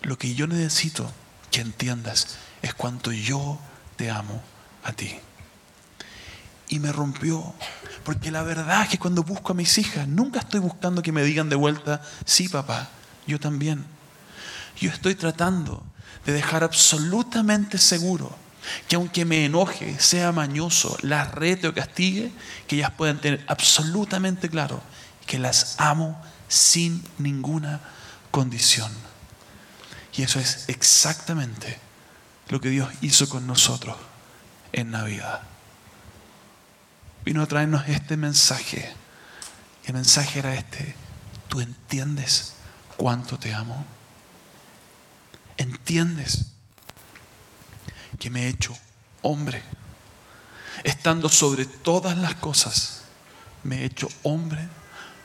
Lo 0.02 0.18
que 0.18 0.34
yo 0.34 0.48
necesito 0.48 1.08
que 1.52 1.60
entiendas 1.60 2.36
es 2.62 2.74
cuánto 2.74 3.12
yo 3.12 3.60
te 3.94 4.10
amo 4.10 4.42
a 4.82 4.92
ti 4.92 5.20
y 6.72 6.78
me 6.78 6.90
rompió. 6.90 7.54
Porque 8.04 8.30
la 8.30 8.42
verdad 8.42 8.82
es 8.82 8.88
que 8.88 8.98
cuando 8.98 9.22
busco 9.22 9.52
a 9.52 9.56
mis 9.56 9.78
hijas, 9.78 10.08
nunca 10.08 10.40
estoy 10.40 10.60
buscando 10.60 11.02
que 11.02 11.12
me 11.12 11.22
digan 11.22 11.48
de 11.48 11.56
vuelta, 11.56 12.02
sí 12.24 12.48
papá, 12.48 12.88
yo 13.26 13.38
también. 13.38 13.84
Yo 14.80 14.90
estoy 14.90 15.14
tratando 15.14 15.84
de 16.26 16.32
dejar 16.32 16.64
absolutamente 16.64 17.78
seguro 17.78 18.34
que 18.88 18.96
aunque 18.96 19.24
me 19.24 19.44
enoje, 19.44 19.98
sea 19.98 20.32
mañoso, 20.32 20.96
las 21.02 21.32
rete 21.32 21.68
o 21.68 21.74
castigue, 21.74 22.32
que 22.66 22.76
ellas 22.76 22.92
puedan 22.96 23.20
tener 23.20 23.44
absolutamente 23.48 24.48
claro 24.48 24.82
que 25.26 25.38
las 25.38 25.76
amo 25.78 26.20
sin 26.48 27.04
ninguna 27.18 27.80
condición. 28.30 28.92
Y 30.14 30.22
eso 30.22 30.38
es 30.38 30.64
exactamente 30.68 31.78
lo 32.48 32.60
que 32.60 32.68
Dios 32.68 32.88
hizo 33.00 33.28
con 33.28 33.46
nosotros 33.46 33.96
en 34.72 34.90
Navidad. 34.90 35.42
Vino 37.24 37.42
a 37.42 37.46
traernos 37.46 37.88
este 37.88 38.16
mensaje. 38.16 38.92
El 39.84 39.94
mensaje 39.94 40.38
era 40.38 40.54
este. 40.54 40.94
¿Tú 41.48 41.60
entiendes 41.60 42.54
cuánto 42.96 43.38
te 43.38 43.52
amo? 43.52 43.84
¿Entiendes 45.56 46.46
que 48.18 48.30
me 48.30 48.44
he 48.44 48.48
hecho 48.48 48.76
hombre? 49.22 49.62
Estando 50.84 51.28
sobre 51.28 51.66
todas 51.66 52.16
las 52.16 52.34
cosas, 52.36 53.02
me 53.62 53.82
he 53.82 53.84
hecho 53.84 54.08
hombre 54.22 54.68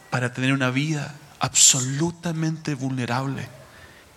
para 0.09 0.33
tener 0.33 0.53
una 0.53 0.69
vida 0.69 1.15
absolutamente 1.39 2.75
vulnerable 2.75 3.47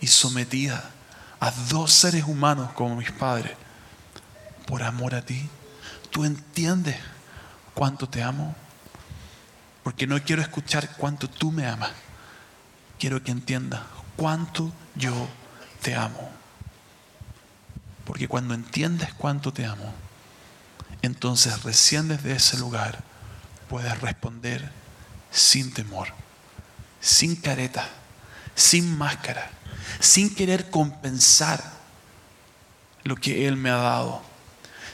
y 0.01 0.07
sometida 0.07 0.91
a 1.39 1.51
dos 1.51 1.93
seres 1.93 2.25
humanos 2.25 2.73
como 2.73 2.97
mis 2.97 3.13
padres, 3.13 3.53
por 4.67 4.83
amor 4.83 5.15
a 5.15 5.23
ti. 5.23 5.49
¿Tú 6.11 6.25
entiendes 6.25 6.97
cuánto 7.75 8.09
te 8.09 8.23
amo? 8.23 8.55
Porque 9.83 10.07
no 10.07 10.23
quiero 10.23 10.43
escuchar 10.43 10.97
cuánto 10.97 11.29
tú 11.29 11.51
me 11.51 11.67
amas. 11.67 11.91
Quiero 12.99 13.23
que 13.23 13.31
entiendas 13.31 13.81
cuánto 14.17 14.73
yo 14.95 15.29
te 15.83 15.95
amo. 15.95 16.31
Porque 18.05 18.29
cuando 18.29 18.55
entiendes 18.55 19.15
cuánto 19.15 19.53
te 19.53 19.65
amo, 19.65 19.95
entonces 21.03 21.63
recién 21.63 22.09
desde 22.09 22.33
ese 22.33 22.59
lugar 22.59 23.03
puedes 23.69 24.01
responder 24.01 24.71
sin 25.31 25.73
temor, 25.73 26.09
sin 27.01 27.37
careta, 27.37 27.89
sin 28.55 28.99
máscara, 28.99 29.51
sin 30.01 30.35
querer 30.35 30.71
compensar 30.71 31.63
lo 33.05 33.17
que 33.17 33.49
Él 33.49 33.57
me 33.57 33.71
ha 33.71 33.77
dado, 33.77 34.23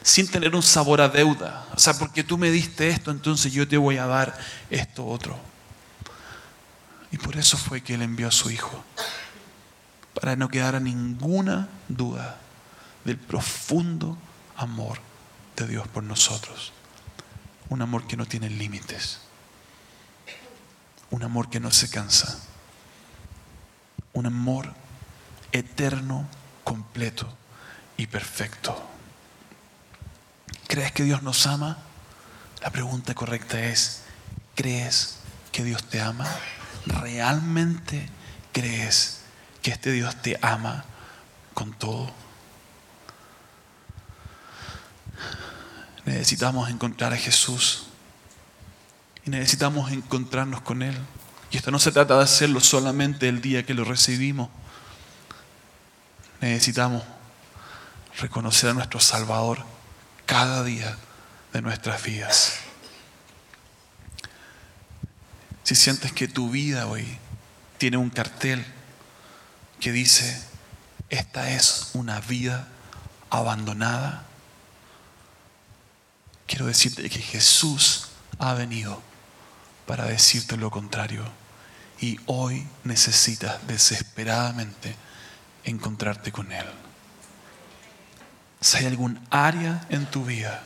sin 0.06 0.28
tener 0.28 0.54
un 0.54 0.62
sabor 0.62 1.00
a 1.00 1.08
deuda. 1.08 1.66
O 1.74 1.80
sea, 1.80 1.98
porque 1.98 2.22
tú 2.22 2.38
me 2.38 2.48
diste 2.48 2.88
esto, 2.90 3.10
entonces 3.10 3.52
yo 3.52 3.66
te 3.66 3.76
voy 3.76 3.96
a 3.96 4.06
dar 4.06 4.38
esto 4.70 5.04
otro. 5.04 5.36
Y 7.10 7.18
por 7.18 7.36
eso 7.36 7.56
fue 7.56 7.80
que 7.80 7.94
Él 7.94 8.02
envió 8.02 8.28
a 8.28 8.30
su 8.30 8.48
Hijo, 8.48 8.84
para 10.14 10.36
no 10.36 10.48
quedar 10.48 10.80
ninguna 10.80 11.68
duda 11.88 12.38
del 13.04 13.18
profundo 13.18 14.16
amor 14.56 15.00
de 15.56 15.66
Dios 15.66 15.88
por 15.88 16.04
nosotros. 16.04 16.72
Un 17.68 17.82
amor 17.82 18.06
que 18.06 18.16
no 18.16 18.26
tiene 18.26 18.48
límites. 18.48 19.18
Un 21.10 21.24
amor 21.24 21.50
que 21.50 21.58
no 21.58 21.72
se 21.72 21.90
cansa. 21.90 22.38
Un 24.12 24.26
amor 24.26 24.72
eterno, 25.50 26.28
completo 26.62 27.26
y 27.96 28.06
perfecto. 28.06 28.90
¿Crees 30.66 30.92
que 30.92 31.04
Dios 31.04 31.22
nos 31.22 31.46
ama? 31.46 31.78
La 32.60 32.70
pregunta 32.70 33.14
correcta 33.14 33.60
es, 33.60 34.02
¿crees 34.54 35.18
que 35.52 35.62
Dios 35.62 35.84
te 35.84 36.00
ama? 36.00 36.26
¿Realmente 36.86 38.08
crees 38.52 39.20
que 39.62 39.70
este 39.70 39.92
Dios 39.92 40.20
te 40.22 40.38
ama 40.42 40.84
con 41.54 41.72
todo? 41.72 42.12
Necesitamos 46.04 46.68
encontrar 46.70 47.12
a 47.12 47.16
Jesús 47.16 47.86
y 49.24 49.30
necesitamos 49.30 49.92
encontrarnos 49.92 50.60
con 50.62 50.82
Él. 50.82 50.96
Y 51.50 51.58
esto 51.58 51.70
no 51.70 51.78
se 51.78 51.92
trata 51.92 52.16
de 52.16 52.24
hacerlo 52.24 52.60
solamente 52.60 53.28
el 53.28 53.40
día 53.40 53.64
que 53.64 53.74
lo 53.74 53.84
recibimos. 53.84 54.48
Necesitamos 56.40 57.02
reconocer 58.18 58.70
a 58.70 58.74
nuestro 58.74 58.98
Salvador 59.00 59.75
cada 60.26 60.62
día 60.64 60.96
de 61.52 61.62
nuestras 61.62 62.02
vidas. 62.02 62.58
Si 65.62 65.74
sientes 65.74 66.12
que 66.12 66.28
tu 66.28 66.50
vida 66.50 66.86
hoy 66.86 67.06
tiene 67.78 67.96
un 67.96 68.10
cartel 68.10 68.64
que 69.80 69.92
dice, 69.92 70.42
esta 71.08 71.50
es 71.50 71.90
una 71.94 72.20
vida 72.20 72.68
abandonada, 73.30 74.24
quiero 76.46 76.66
decirte 76.66 77.08
que 77.08 77.20
Jesús 77.20 78.08
ha 78.38 78.54
venido 78.54 79.02
para 79.86 80.04
decirte 80.04 80.56
lo 80.56 80.70
contrario. 80.70 81.24
Y 82.00 82.18
hoy 82.26 82.66
necesitas 82.84 83.66
desesperadamente 83.66 84.94
encontrarte 85.64 86.30
con 86.30 86.52
Él. 86.52 86.66
Si 88.66 88.78
hay 88.78 88.86
algún 88.86 89.20
área 89.30 89.86
en 89.90 90.06
tu 90.06 90.24
vida, 90.24 90.60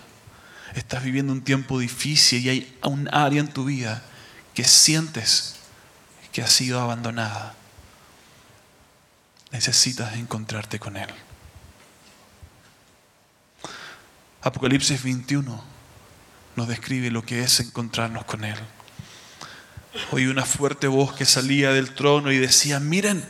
estás 0.75 1.05
viviendo 1.05 1.35
un 1.35 1.43
tiempo 1.43 1.79
difícil 1.79 2.43
y 2.43 2.49
hay 2.49 2.79
un 2.83 3.15
área 3.15 3.41
en 3.41 3.49
tu 3.49 3.67
vida 3.67 4.03
que 4.55 4.65
sientes 4.65 5.57
que 6.33 6.41
ha 6.41 6.47
sido 6.47 6.81
abandonada, 6.81 7.55
necesitas 9.53 10.17
encontrarte 10.17 10.79
con 10.79 10.97
Él. 10.97 11.11
Apocalipsis 14.41 15.03
21 15.03 15.63
nos 16.57 16.69
describe 16.69 17.11
lo 17.11 17.23
que 17.23 17.43
es 17.43 17.61
encontrarnos 17.61 18.25
con 18.25 18.45
Él. 18.45 18.57
Oí 20.11 20.27
una 20.27 20.47
fuerte 20.47 20.87
voz 20.87 21.13
que 21.13 21.27
salía 21.27 21.73
del 21.73 21.95
trono 21.95 22.33
y 22.33 22.39
decía, 22.39 22.81
miren, 22.81 23.23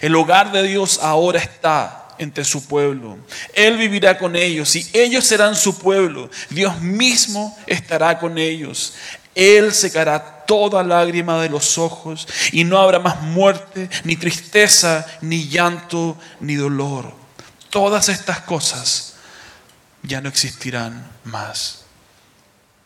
el 0.00 0.16
hogar 0.16 0.50
de 0.50 0.64
Dios 0.64 0.98
ahora 1.00 1.38
está 1.38 2.05
entre 2.18 2.44
su 2.44 2.66
pueblo. 2.66 3.18
Él 3.54 3.76
vivirá 3.76 4.18
con 4.18 4.36
ellos 4.36 4.74
y 4.76 4.88
ellos 4.92 5.24
serán 5.24 5.56
su 5.56 5.78
pueblo. 5.78 6.30
Dios 6.50 6.80
mismo 6.80 7.56
estará 7.66 8.18
con 8.18 8.38
ellos. 8.38 8.94
Él 9.34 9.72
secará 9.74 10.44
toda 10.46 10.82
lágrima 10.82 11.40
de 11.42 11.50
los 11.50 11.76
ojos 11.76 12.26
y 12.52 12.64
no 12.64 12.78
habrá 12.78 12.98
más 12.98 13.20
muerte, 13.20 13.90
ni 14.04 14.16
tristeza, 14.16 15.06
ni 15.20 15.48
llanto, 15.48 16.16
ni 16.40 16.54
dolor. 16.54 17.12
Todas 17.68 18.08
estas 18.08 18.40
cosas 18.40 19.14
ya 20.02 20.20
no 20.20 20.28
existirán 20.28 21.06
más. 21.24 21.86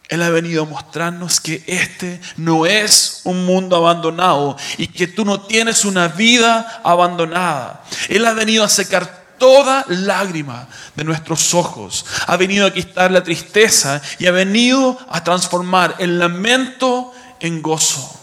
Él 0.08 0.24
ha 0.24 0.30
venido 0.30 0.64
a 0.64 0.66
mostrarnos 0.66 1.38
que 1.38 1.62
este 1.68 2.20
no 2.36 2.66
es 2.66 3.20
un 3.22 3.46
mundo 3.46 3.76
abandonado 3.76 4.56
y 4.76 4.88
que 4.88 5.06
tú 5.06 5.24
no 5.24 5.42
tienes 5.42 5.84
una 5.84 6.08
vida 6.08 6.80
abandonada. 6.82 7.84
Él 8.08 8.26
ha 8.26 8.32
venido 8.32 8.64
a 8.64 8.68
secar 8.68 9.19
toda 9.40 9.85
lágrima 9.88 10.68
de 10.94 11.03
nuestros 11.03 11.53
ojos. 11.55 12.07
Ha 12.29 12.37
venido 12.37 12.66
a 12.66 12.72
quitar 12.72 13.11
la 13.11 13.24
tristeza 13.24 14.00
y 14.20 14.29
ha 14.29 14.31
venido 14.31 14.96
a 15.09 15.24
transformar 15.24 15.96
el 15.98 16.20
lamento 16.20 17.12
en 17.40 17.61
gozo. 17.61 18.18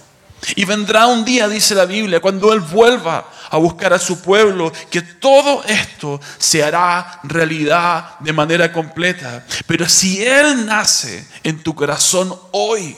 Y 0.56 0.64
vendrá 0.64 1.08
un 1.08 1.26
día, 1.26 1.50
dice 1.50 1.76
la 1.76 1.86
Biblia, 1.86 2.22
cuando 2.22 2.54
Él 2.54 2.60
vuelva 2.62 3.26
a 3.50 3.58
buscar 3.58 3.92
a 3.94 4.00
su 4.00 4.22
pueblo, 4.22 4.72
que 4.90 5.02
todo 5.02 5.64
esto 5.66 6.22
se 6.38 6.64
hará 6.64 7.20
realidad 7.24 8.20
de 8.20 8.32
manera 8.32 8.72
completa. 8.72 9.44
Pero 9.66 9.90
si 9.90 10.24
Él 10.24 10.66
nace 10.66 11.28
en 11.44 11.64
tu 11.64 11.74
corazón 11.74 12.34
hoy, 12.52 12.96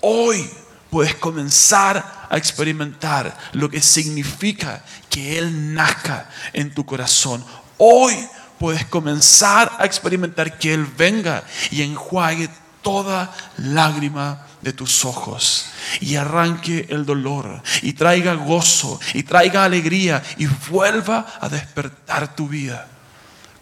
hoy 0.00 0.50
puedes 0.90 1.14
comenzar 1.14 2.17
a 2.30 2.36
experimentar 2.36 3.36
lo 3.52 3.70
que 3.70 3.80
significa 3.80 4.84
que 5.08 5.38
Él 5.38 5.74
nazca 5.74 6.28
en 6.52 6.74
tu 6.74 6.84
corazón. 6.84 7.44
Hoy 7.78 8.14
puedes 8.58 8.84
comenzar 8.86 9.72
a 9.78 9.84
experimentar 9.84 10.58
que 10.58 10.74
Él 10.74 10.86
venga 10.86 11.44
y 11.70 11.82
enjuague 11.82 12.50
toda 12.82 13.34
lágrima 13.56 14.46
de 14.62 14.72
tus 14.72 15.04
ojos 15.04 15.66
y 16.00 16.16
arranque 16.16 16.86
el 16.90 17.06
dolor 17.06 17.62
y 17.82 17.92
traiga 17.92 18.34
gozo 18.34 18.98
y 19.14 19.22
traiga 19.22 19.64
alegría 19.64 20.22
y 20.36 20.46
vuelva 20.70 21.26
a 21.40 21.48
despertar 21.48 22.34
tu 22.34 22.48
vida 22.48 22.88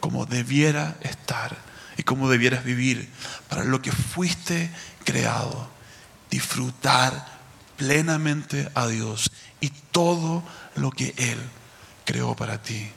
como 0.00 0.26
debiera 0.26 0.96
estar 1.00 1.56
y 1.96 2.02
como 2.02 2.28
debieras 2.28 2.64
vivir 2.64 3.10
para 3.48 3.64
lo 3.64 3.82
que 3.82 3.92
fuiste 3.92 4.70
creado. 5.04 5.68
Disfrutar 6.30 7.35
plenamente 7.76 8.70
a 8.74 8.86
Dios 8.86 9.30
y 9.60 9.70
todo 9.90 10.42
lo 10.76 10.90
que 10.90 11.14
Él 11.16 11.38
creó 12.04 12.34
para 12.34 12.60
ti. 12.62 12.90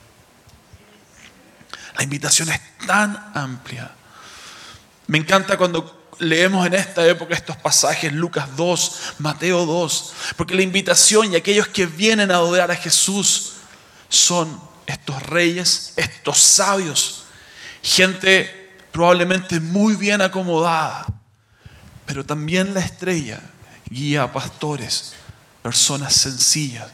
La 1.96 2.04
invitación 2.04 2.48
es 2.50 2.60
tan 2.86 3.32
amplia. 3.34 3.90
Me 5.06 5.18
encanta 5.18 5.56
cuando 5.56 6.08
leemos 6.18 6.66
en 6.66 6.74
esta 6.74 7.06
época 7.06 7.34
estos 7.34 7.56
pasajes, 7.56 8.12
Lucas 8.12 8.56
2, 8.56 9.14
Mateo 9.18 9.66
2, 9.66 10.14
porque 10.36 10.54
la 10.54 10.62
invitación 10.62 11.32
y 11.32 11.36
aquellos 11.36 11.68
que 11.68 11.86
vienen 11.86 12.30
a 12.30 12.36
adorar 12.36 12.70
a 12.70 12.76
Jesús 12.76 13.54
son 14.08 14.60
estos 14.86 15.22
reyes, 15.24 15.94
estos 15.96 16.38
sabios, 16.38 17.24
gente 17.82 18.78
probablemente 18.92 19.60
muy 19.60 19.94
bien 19.94 20.20
acomodada, 20.20 21.06
pero 22.06 22.24
también 22.24 22.74
la 22.74 22.80
estrella 22.80 23.40
guía 23.90 24.22
a 24.22 24.32
pastores, 24.32 25.12
personas 25.62 26.14
sencillas. 26.14 26.88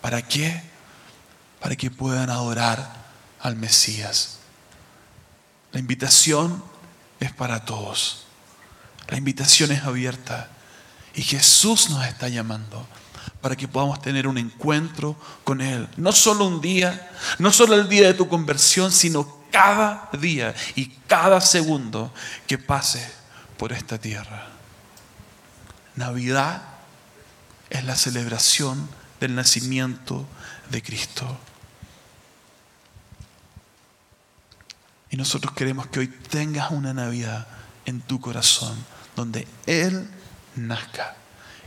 ¿Para 0.00 0.22
qué? 0.22 0.62
Para 1.60 1.74
que 1.74 1.90
puedan 1.90 2.30
adorar 2.30 3.02
al 3.40 3.56
Mesías. 3.56 4.38
La 5.72 5.80
invitación 5.80 6.62
es 7.18 7.32
para 7.32 7.64
todos. 7.64 8.24
La 9.08 9.16
invitación 9.16 9.72
es 9.72 9.82
abierta. 9.84 10.50
Y 11.14 11.22
Jesús 11.22 11.90
nos 11.90 12.06
está 12.06 12.28
llamando 12.28 12.86
para 13.40 13.56
que 13.56 13.68
podamos 13.68 14.00
tener 14.00 14.26
un 14.28 14.38
encuentro 14.38 15.16
con 15.44 15.60
Él. 15.60 15.88
No 15.96 16.12
solo 16.12 16.46
un 16.46 16.60
día, 16.60 17.10
no 17.38 17.52
solo 17.52 17.74
el 17.74 17.88
día 17.88 18.06
de 18.06 18.14
tu 18.14 18.28
conversión, 18.28 18.92
sino 18.92 19.42
cada 19.50 20.08
día 20.18 20.54
y 20.76 20.86
cada 21.06 21.40
segundo 21.40 22.12
que 22.46 22.58
pase 22.58 23.06
por 23.56 23.72
esta 23.72 23.98
tierra. 23.98 24.51
Navidad 25.96 26.62
es 27.70 27.84
la 27.84 27.96
celebración 27.96 28.88
del 29.20 29.34
nacimiento 29.34 30.26
de 30.70 30.82
Cristo. 30.82 31.38
Y 35.10 35.16
nosotros 35.16 35.52
queremos 35.54 35.86
que 35.88 36.00
hoy 36.00 36.08
tengas 36.08 36.70
una 36.70 36.94
Navidad 36.94 37.46
en 37.84 38.00
tu 38.00 38.20
corazón, 38.20 38.76
donde 39.14 39.46
Él 39.66 40.08
nazca 40.56 41.16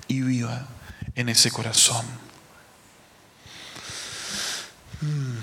y 0.07 0.21
viva 0.21 0.67
en 1.15 1.29
ese 1.29 1.51
corazón. 1.51 2.05
Mm. 5.01 5.37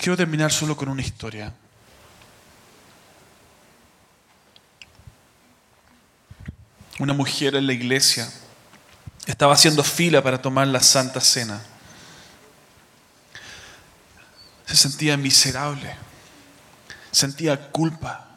Quiero 0.00 0.16
terminar 0.16 0.52
solo 0.52 0.76
con 0.76 0.88
una 0.88 1.02
historia. 1.02 1.54
Una 7.02 7.14
mujer 7.14 7.56
en 7.56 7.66
la 7.66 7.72
iglesia 7.72 8.30
estaba 9.26 9.54
haciendo 9.54 9.82
fila 9.82 10.22
para 10.22 10.40
tomar 10.40 10.68
la 10.68 10.78
Santa 10.78 11.20
Cena. 11.20 11.60
Se 14.66 14.76
sentía 14.76 15.16
miserable, 15.16 15.96
sentía 17.10 17.70
culpa, 17.72 18.28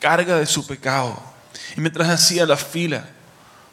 carga 0.00 0.36
de 0.36 0.46
su 0.46 0.66
pecado. 0.66 1.22
Y 1.76 1.82
mientras 1.82 2.08
hacía 2.08 2.46
la 2.46 2.56
fila 2.56 3.04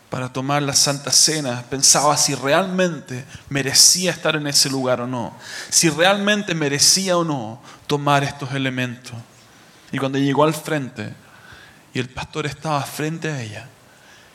para 0.10 0.34
tomar 0.34 0.62
la 0.64 0.74
Santa 0.74 1.14
Cena, 1.14 1.64
pensaba 1.70 2.18
si 2.18 2.36
realmente 2.36 3.24
merecía 3.48 4.12
estar 4.12 4.36
en 4.36 4.48
ese 4.48 4.70
lugar 4.70 5.00
o 5.00 5.08
no, 5.08 5.34
si 5.70 5.90
realmente 5.90 6.56
merecía 6.56 7.18
o 7.18 7.24
no 7.24 7.62
tomar 7.88 8.26
estos 8.26 8.52
elementos. 8.52 9.16
Y 9.94 9.98
cuando 9.98 10.18
llegó 10.18 10.44
al 10.44 10.54
frente 10.54 11.14
y 11.94 12.00
el 12.00 12.10
pastor 12.10 12.48
estaba 12.48 12.84
frente 12.84 13.32
a 13.32 13.42
ella, 13.42 13.70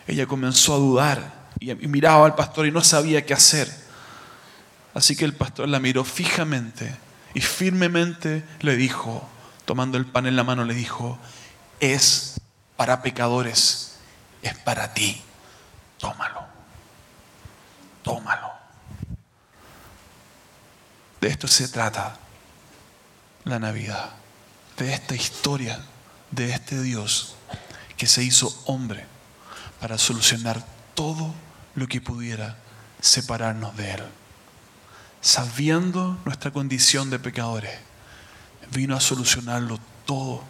ella 0.07 0.27
comenzó 0.27 0.75
a 0.75 0.79
dudar 0.79 1.47
y 1.59 1.75
miraba 1.89 2.27
al 2.27 2.35
pastor 2.35 2.67
y 2.67 2.71
no 2.71 2.83
sabía 2.83 3.25
qué 3.25 3.35
hacer. 3.35 3.73
Así 4.95 5.17
que 5.17 5.25
el 5.25 5.35
pastor 5.35 5.69
la 5.69 5.81
miró 5.81 6.05
fijamente 6.05 6.95
y 7.35 7.41
firmemente 7.41 8.45
le 8.61 8.77
dijo, 8.77 9.29
tomando 9.65 9.99
el 9.99 10.07
pan 10.07 10.27
en 10.27 10.37
la 10.37 10.45
mano, 10.45 10.65
le 10.65 10.75
dijo, 10.75 11.19
es 11.81 12.41
para 12.77 13.03
pecadores, 13.03 13.97
es 14.43 14.55
para 14.55 14.95
ti, 14.95 15.23
tómalo, 15.99 16.47
tómalo. 18.03 18.53
De 21.21 21.29
esto 21.29 21.49
se 21.49 21.69
trata 21.69 22.17
la 23.45 23.59
Navidad, 23.59 24.11
de 24.77 24.93
esta 24.93 25.15
historia, 25.15 25.81
de 26.31 26.53
este 26.53 26.81
Dios 26.83 27.35
que 27.97 28.07
se 28.07 28.23
hizo 28.23 28.63
hombre 28.67 29.16
para 29.81 29.99
solucionar 29.99 30.65
todo 30.95 31.35
lo 31.75 31.87
que 31.87 32.01
pudiera 32.01 32.57
separarnos 33.01 33.77
de 33.77 33.93
Él. 33.93 34.03
Sabiendo 35.21 36.19
nuestra 36.25 36.51
condición 36.53 37.11
de 37.11 37.19
pecadores, 37.19 37.79
vino 38.73 38.97
a 38.97 39.01
solucionarlo 39.01 39.79
todo 40.05 40.43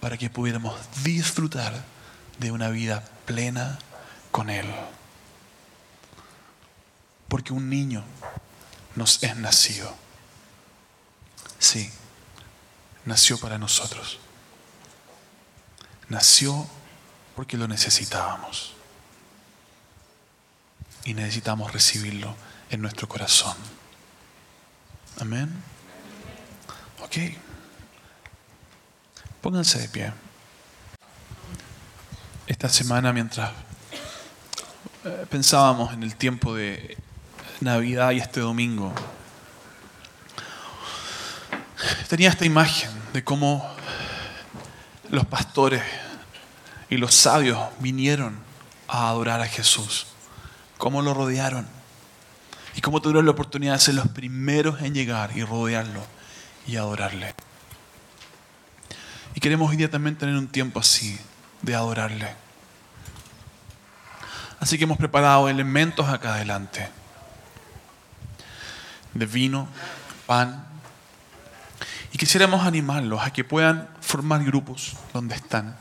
para 0.00 0.16
que 0.16 0.30
pudiéramos 0.30 0.74
disfrutar 1.02 1.84
de 2.38 2.50
una 2.50 2.68
vida 2.68 3.04
plena 3.24 3.78
con 4.30 4.50
Él. 4.50 4.66
Porque 7.28 7.52
un 7.52 7.68
niño 7.68 8.04
nos 8.94 9.22
es 9.22 9.36
nacido. 9.36 9.94
Sí, 11.58 11.90
nació 13.04 13.38
para 13.38 13.58
nosotros. 13.58 14.18
Nació 16.08 16.66
porque 17.36 17.58
lo 17.58 17.68
necesitábamos. 17.68 18.72
Y 21.04 21.12
necesitamos 21.14 21.72
recibirlo 21.72 22.34
en 22.70 22.80
nuestro 22.80 23.06
corazón. 23.06 23.54
Amén. 25.20 25.54
Ok. 27.04 27.16
Pónganse 29.42 29.78
de 29.78 29.88
pie. 29.88 30.12
Esta 32.46 32.68
semana 32.68 33.12
mientras 33.12 33.52
eh, 35.04 35.26
pensábamos 35.30 35.92
en 35.92 36.02
el 36.02 36.16
tiempo 36.16 36.54
de 36.54 36.96
Navidad 37.60 38.12
y 38.12 38.18
este 38.18 38.40
domingo, 38.40 38.92
tenía 42.08 42.30
esta 42.30 42.44
imagen 42.44 42.90
de 43.12 43.22
cómo 43.22 43.68
los 45.10 45.26
pastores 45.26 45.82
y 46.88 46.96
los 46.96 47.14
sabios 47.14 47.58
vinieron 47.78 48.38
a 48.88 49.08
adorar 49.08 49.40
a 49.40 49.46
Jesús. 49.46 50.06
Cómo 50.78 51.02
lo 51.02 51.14
rodearon. 51.14 51.66
Y 52.74 52.80
cómo 52.80 53.00
tuvieron 53.00 53.24
la 53.24 53.32
oportunidad 53.32 53.72
de 53.74 53.78
ser 53.78 53.94
los 53.94 54.08
primeros 54.08 54.82
en 54.82 54.94
llegar 54.94 55.36
y 55.36 55.42
rodearlo 55.42 56.04
y 56.66 56.76
adorarle. 56.76 57.34
Y 59.34 59.40
queremos 59.40 59.70
hoy 59.70 59.76
día 59.76 59.90
también 59.90 60.16
tener 60.16 60.34
un 60.34 60.48
tiempo 60.48 60.80
así 60.80 61.18
de 61.62 61.74
adorarle. 61.74 62.34
Así 64.60 64.78
que 64.78 64.84
hemos 64.84 64.98
preparado 64.98 65.48
elementos 65.48 66.08
acá 66.08 66.34
adelante. 66.34 66.88
De 69.14 69.26
vino, 69.26 69.68
pan. 70.26 70.66
Y 72.12 72.18
quisiéramos 72.18 72.66
animarlos 72.66 73.22
a 73.22 73.32
que 73.32 73.44
puedan 73.44 73.88
formar 74.00 74.44
grupos 74.44 74.96
donde 75.12 75.34
están 75.34 75.76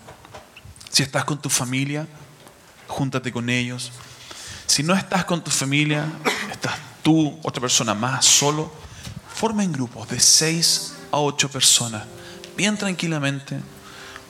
si 0.96 1.04
estás 1.04 1.26
con 1.26 1.41
tu 1.41 1.50
familia, 1.50 2.08
júntate 2.88 3.30
con 3.30 3.50
ellos. 3.50 3.91
Si 4.66 4.82
no 4.82 4.93
estás 4.96 5.26
con 5.26 5.43
tu 5.43 5.52
familia, 5.52 6.06
estás 6.50 6.76
tú, 7.04 7.38
otra 7.43 7.60
persona 7.60 7.93
más, 7.93 8.24
solo, 8.24 8.72
formen 9.28 9.74
grupos 9.74 10.08
de 10.08 10.22
seis 10.22 10.93
a 11.12 11.18
ocho 11.18 11.50
personas, 11.50 12.04
bien 12.56 12.78
tranquilamente, 12.78 13.60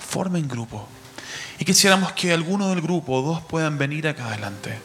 formen 0.10 0.48
grupos. 0.48 0.82
Y 1.60 1.66
quisiéramos 1.66 2.14
que 2.14 2.34
alguno 2.34 2.70
del 2.70 2.82
grupo 2.82 3.14
o 3.14 3.22
dos 3.22 3.44
puedan 3.44 3.78
venir 3.78 4.08
acá 4.08 4.26
adelante, 4.26 4.76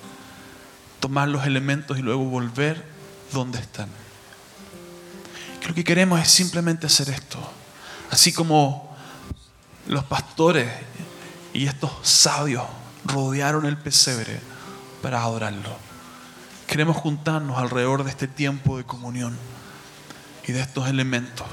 tomar 1.00 1.28
los 1.28 1.46
elementos 1.46 1.98
y 1.98 2.02
luego 2.02 2.24
volver 2.24 2.84
donde 3.32 3.58
están. 3.58 3.88
lo 5.66 5.74
que 5.74 5.82
queremos 5.82 6.20
es 6.20 6.28
simplemente 6.28 6.84
hacer 6.84 7.08
esto. 7.08 7.38
Así 8.10 8.34
como 8.34 8.94
los 9.86 10.04
pastores 10.04 10.89
y 11.60 11.66
estos 11.66 11.90
sabios 12.00 12.64
rodearon 13.04 13.66
el 13.66 13.76
pesebre 13.76 14.40
para 15.02 15.22
adorarlo. 15.22 15.76
Queremos 16.66 16.96
juntarnos 16.96 17.58
alrededor 17.58 18.02
de 18.02 18.08
este 18.08 18.26
tiempo 18.26 18.78
de 18.78 18.84
comunión 18.84 19.36
y 20.48 20.52
de 20.52 20.60
estos 20.62 20.88
elementos 20.88 21.46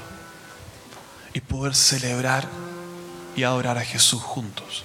y 1.34 1.40
poder 1.42 1.74
celebrar 1.74 2.48
y 3.36 3.42
adorar 3.42 3.76
a 3.76 3.84
Jesús 3.84 4.22
juntos. 4.22 4.82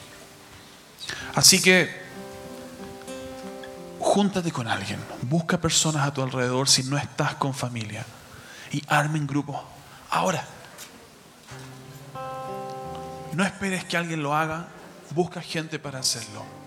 Así 1.35 1.61
que 1.61 2.03
júntate 3.99 4.51
con 4.51 4.67
alguien, 4.67 4.99
busca 5.21 5.57
personas 5.57 6.05
a 6.05 6.13
tu 6.13 6.21
alrededor 6.21 6.67
si 6.67 6.83
no 6.83 6.97
estás 6.97 7.35
con 7.35 7.53
familia 7.53 8.05
y 8.73 8.83
armen 8.89 9.25
grupos 9.25 9.61
ahora. 10.09 10.45
No 13.31 13.45
esperes 13.45 13.85
que 13.85 13.95
alguien 13.95 14.21
lo 14.21 14.35
haga, 14.35 14.67
busca 15.13 15.41
gente 15.41 15.77
para 15.77 15.99
hacerlo. 15.99 16.62